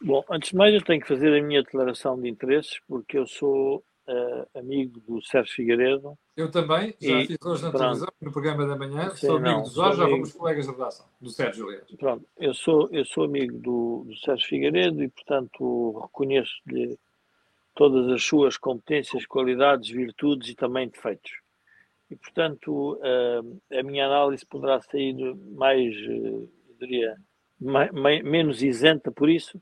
[0.00, 3.26] Bom, antes de mais, eu tenho que fazer a minha declaração de interesses, porque eu
[3.26, 6.18] sou uh, amigo do Sérgio Figueiredo.
[6.36, 9.36] Eu também, já e, fiz hoje na pronto, televisão, no programa da manhã, sim, sou
[9.36, 11.84] amigo não, do Jorge, já fomos colegas de redação, do Sérgio aliás.
[11.98, 16.98] Pronto, eu sou, eu sou amigo do, do Sérgio Figueiredo e, portanto, reconheço-lhe
[17.74, 21.32] todas as suas competências, qualidades, virtudes e também defeitos.
[22.10, 26.48] E, portanto, uh, a minha análise poderá sair mais, uh,
[26.80, 27.16] diria,
[27.60, 29.60] mais, mais, menos isenta por isso,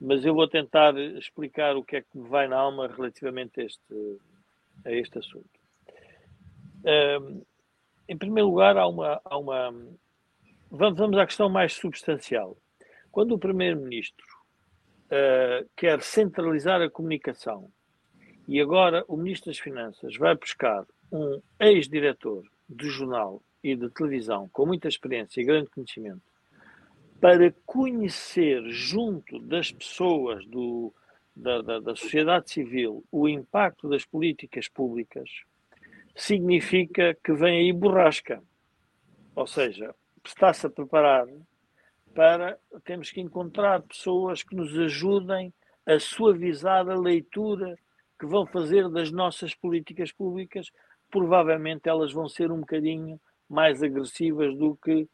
[0.00, 3.64] mas eu vou tentar explicar o que é que me vai na alma relativamente a
[3.64, 4.18] este,
[4.84, 5.48] a este assunto.
[6.82, 7.44] Uh,
[8.08, 9.70] em primeiro lugar, há uma, há uma.
[10.70, 12.56] Vamos, vamos à questão mais substancial.
[13.10, 14.26] Quando o Primeiro-Ministro
[15.06, 17.70] uh, quer centralizar a comunicação
[18.46, 24.48] e agora o Ministro das Finanças vai buscar um ex-diretor de jornal e de televisão
[24.52, 26.35] com muita experiência e grande conhecimento
[27.20, 30.92] para conhecer junto das pessoas do,
[31.34, 35.28] da, da, da, sociedade civil o impacto das políticas públicas,
[36.14, 38.42] significa que vem aí borrasca.
[39.34, 39.94] Ou seja,
[40.24, 41.26] está-se a preparar
[42.14, 42.58] para.
[42.84, 45.52] Temos que encontrar pessoas que nos ajudem
[45.84, 47.76] a suavizar a leitura
[48.18, 50.70] que vão fazer das nossas políticas públicas.
[51.10, 55.06] Provavelmente elas vão ser um bocadinho mais agressivas do que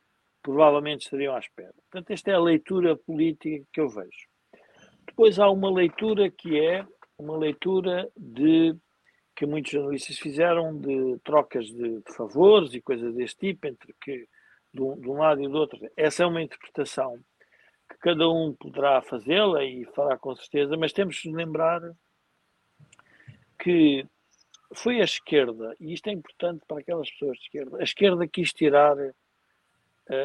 [0.43, 1.73] provavelmente estariam à espera.
[1.91, 4.27] Portanto, esta é a leitura política que eu vejo.
[5.07, 6.87] Depois há uma leitura que é
[7.19, 8.77] uma leitura de
[9.35, 14.29] que muitos jornalistas fizeram de trocas de, de favores e coisas deste tipo entre que
[14.73, 15.79] de um, de um, lado e do outro.
[15.97, 17.19] Essa é uma interpretação
[17.91, 21.81] que cada um poderá fazê-la e fará com certeza, mas temos de lembrar
[23.59, 24.07] que
[24.75, 28.53] foi a esquerda, e isto é importante para aquelas pessoas de esquerda, a esquerda quis
[28.53, 28.97] tirar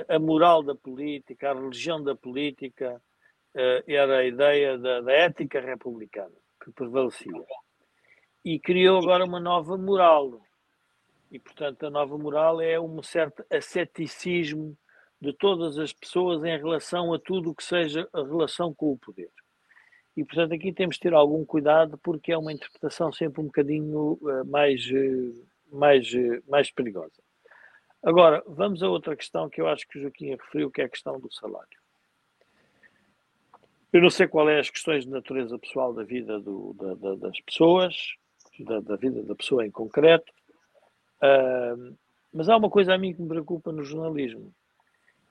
[0.10, 3.02] a moral da política, a religião da política,
[3.60, 7.44] eh, era a ideia da, da ética republicana que prevalecia.
[8.46, 10.40] E criou agora uma nova moral.
[11.32, 14.78] E, portanto, a nova moral é um certo asceticismo
[15.20, 18.98] de todas as pessoas em relação a tudo o que seja a relação com o
[18.98, 19.32] poder.
[20.16, 24.20] E, portanto, aqui temos de ter algum cuidado porque é uma interpretação sempre um bocadinho
[24.22, 24.88] uh, mais,
[25.72, 26.08] mais,
[26.48, 27.27] mais perigosa.
[28.04, 30.90] Agora, vamos a outra questão que eu acho que o Joaquim referiu, que é a
[30.90, 31.78] questão do salário.
[33.92, 37.16] Eu não sei qual é as questões de natureza pessoal da vida do, da, da,
[37.16, 37.96] das pessoas,
[38.60, 40.32] da, da, vida da pessoa em concreto,
[41.24, 41.98] uh,
[42.34, 44.54] mas há uma coisa a mim que me preocupa no jornalismo,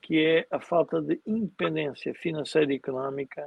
[0.00, 3.46] que é a falta de independência financeira e económica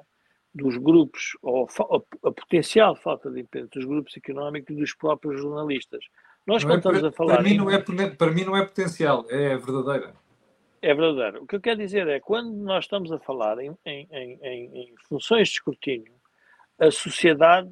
[0.53, 5.41] dos grupos, ou a, a potencial falta de independência dos grupos económicos e dos próprios
[5.41, 6.05] jornalistas.
[6.45, 7.35] Nós não é, a falar.
[7.35, 10.15] Para mim, não é, para mim não é potencial, é verdadeira.
[10.81, 11.43] É verdadeiro.
[11.43, 14.95] O que eu quero dizer é quando nós estamos a falar em, em, em, em
[15.07, 16.13] funções de escrutínio,
[16.79, 17.69] a sociedade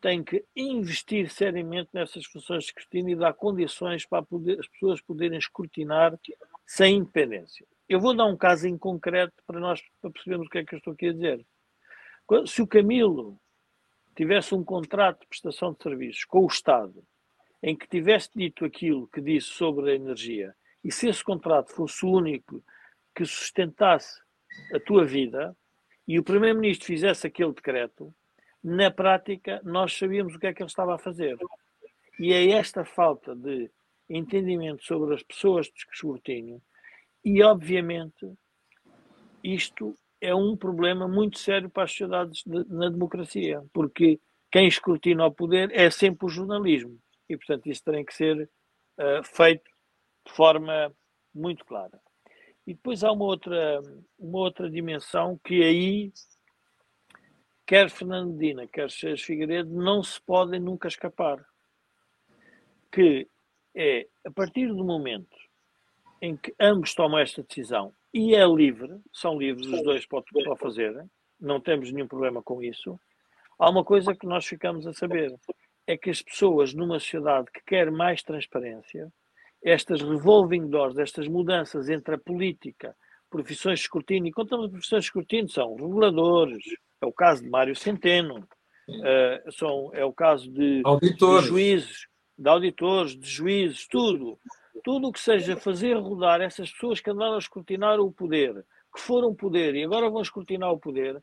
[0.00, 5.00] tem que investir seriamente nessas funções de escrutínio e dar condições para poder, as pessoas
[5.00, 6.18] poderem escrutinar
[6.66, 7.66] sem independência.
[7.88, 10.74] Eu vou dar um caso em concreto para nós para percebermos o que é que
[10.74, 11.46] eu estou aqui a dizer.
[12.46, 13.38] Se o Camilo
[14.14, 17.02] tivesse um contrato de prestação de serviços com o Estado
[17.62, 20.54] em que tivesse dito aquilo que disse sobre a energia
[20.84, 22.62] e se esse contrato fosse o único
[23.14, 24.20] que sustentasse
[24.72, 25.56] a tua vida
[26.06, 28.14] e o Primeiro-Ministro fizesse aquele decreto,
[28.62, 31.36] na prática nós sabíamos o que é que ele estava a fazer.
[32.20, 33.70] E é esta falta de
[34.08, 36.62] entendimento sobre as pessoas de escrutínio
[37.24, 38.32] e, obviamente,
[39.42, 44.20] isto é um problema muito sério para as sociedades de, na democracia, porque
[44.52, 46.96] quem escrutina o poder é sempre o jornalismo
[47.28, 48.48] e, portanto, isso tem que ser
[48.98, 49.70] uh, feito
[50.26, 50.92] de forma
[51.34, 52.00] muito clara.
[52.66, 53.80] E depois há uma outra,
[54.18, 56.12] uma outra dimensão que aí
[57.64, 61.44] quer Fernandina, quer Seixas Figueiredo, não se podem nunca escapar.
[62.90, 63.28] Que
[63.74, 65.36] é, a partir do momento
[66.20, 70.22] em que ambos tomam esta decisão e é livre, são livres os dois para
[70.52, 71.08] o fazerem,
[71.38, 72.98] não temos nenhum problema com isso,
[73.58, 75.38] há uma coisa que nós ficamos a saber,
[75.86, 79.12] é que as pessoas numa sociedade que quer mais transparência,
[79.62, 82.96] estas revolving doors, estas mudanças entre a política,
[83.30, 86.64] profissões de escrutínio, e quando estamos profissões de escrutínio, são reguladores,
[87.00, 88.38] é o caso de Mário Centeno,
[88.88, 92.06] uh, são, é o caso de, de juízes,
[92.38, 94.38] de auditores, de juízes, tudo.
[94.84, 98.64] Tudo o que seja fazer rodar essas pessoas que andaram a escrutinar o poder,
[98.94, 101.20] que foram poder e agora vão escrutinar o poder,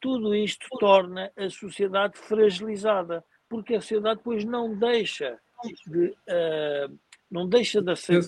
[0.00, 3.24] tudo isto torna a sociedade fragilizada,
[3.54, 5.38] porque a sociedade depois não deixa
[5.86, 6.98] de, uh,
[7.30, 8.20] não deixa de ser,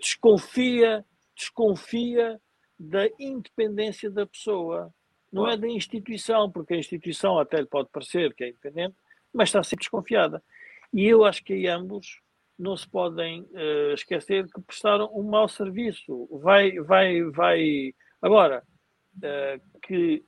[0.00, 1.04] desconfia,
[1.36, 2.40] desconfia
[2.76, 4.92] da independência da pessoa,
[5.32, 8.96] não é da instituição, porque a instituição até lhe pode parecer que é independente,
[9.32, 10.42] mas está sempre desconfiada.
[10.92, 12.20] E eu acho que ambos
[12.58, 16.28] não se podem uh, esquecer que prestaram um mau serviço.
[16.42, 17.94] Vai, vai, vai.
[18.20, 18.64] Agora,
[19.18, 20.24] uh, que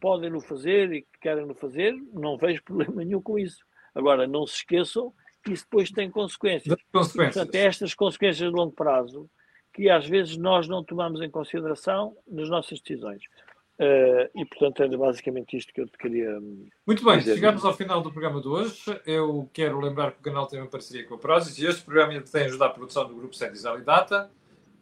[0.00, 3.64] podem no fazer e que querem no fazer, não vejo problema nenhum com isso.
[3.94, 5.12] Agora, não se esqueçam
[5.44, 6.76] que isso depois tem consequências.
[6.92, 7.34] consequências.
[7.34, 9.28] Portanto, é estas consequências de longo prazo
[9.72, 13.22] que às vezes nós não tomamos em consideração nas nossas decisões.
[13.78, 16.38] Uh, e, portanto, é basicamente isto que eu te queria.
[16.86, 17.36] Muito bem, dizer.
[17.36, 18.82] chegamos ao final do programa de hoje.
[19.06, 22.20] Eu quero lembrar que o canal tem uma parceria com a Prozis e este programa
[22.20, 24.30] tem ajudado a produção do grupo Sendis Data.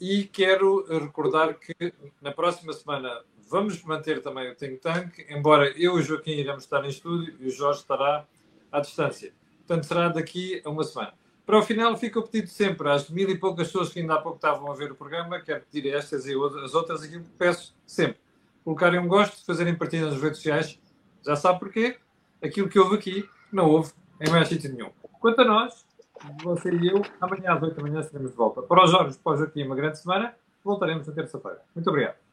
[0.01, 5.97] E quero recordar que na próxima semana vamos manter também o Think Tank, embora eu
[5.97, 8.25] e o Joaquim iremos estar em estúdio e o Jorge estará
[8.71, 9.33] à distância.
[9.67, 11.13] Portanto, será daqui a uma semana.
[11.45, 14.21] Para o final, fica o pedido sempre às mil e poucas pessoas que ainda há
[14.21, 17.31] pouco estavam a ver o programa, quero pedir a estas e as outras aquilo que
[17.39, 18.19] peço sempre
[18.65, 20.79] colocarem um gosto, fazerem partida nas redes sociais.
[21.25, 21.97] Já sabe porquê?
[22.43, 24.91] Aquilo que houve aqui não houve em mais sítio nenhum.
[25.21, 25.87] Quanto a nós,
[26.43, 28.61] você e eu, amanhã às 8 da manhã estaremos de volta.
[28.61, 30.35] Para os Jorge, o Joaquim, uma grande semana.
[30.63, 31.63] Voltaremos na terça-feira.
[31.75, 32.28] Muito obrigado.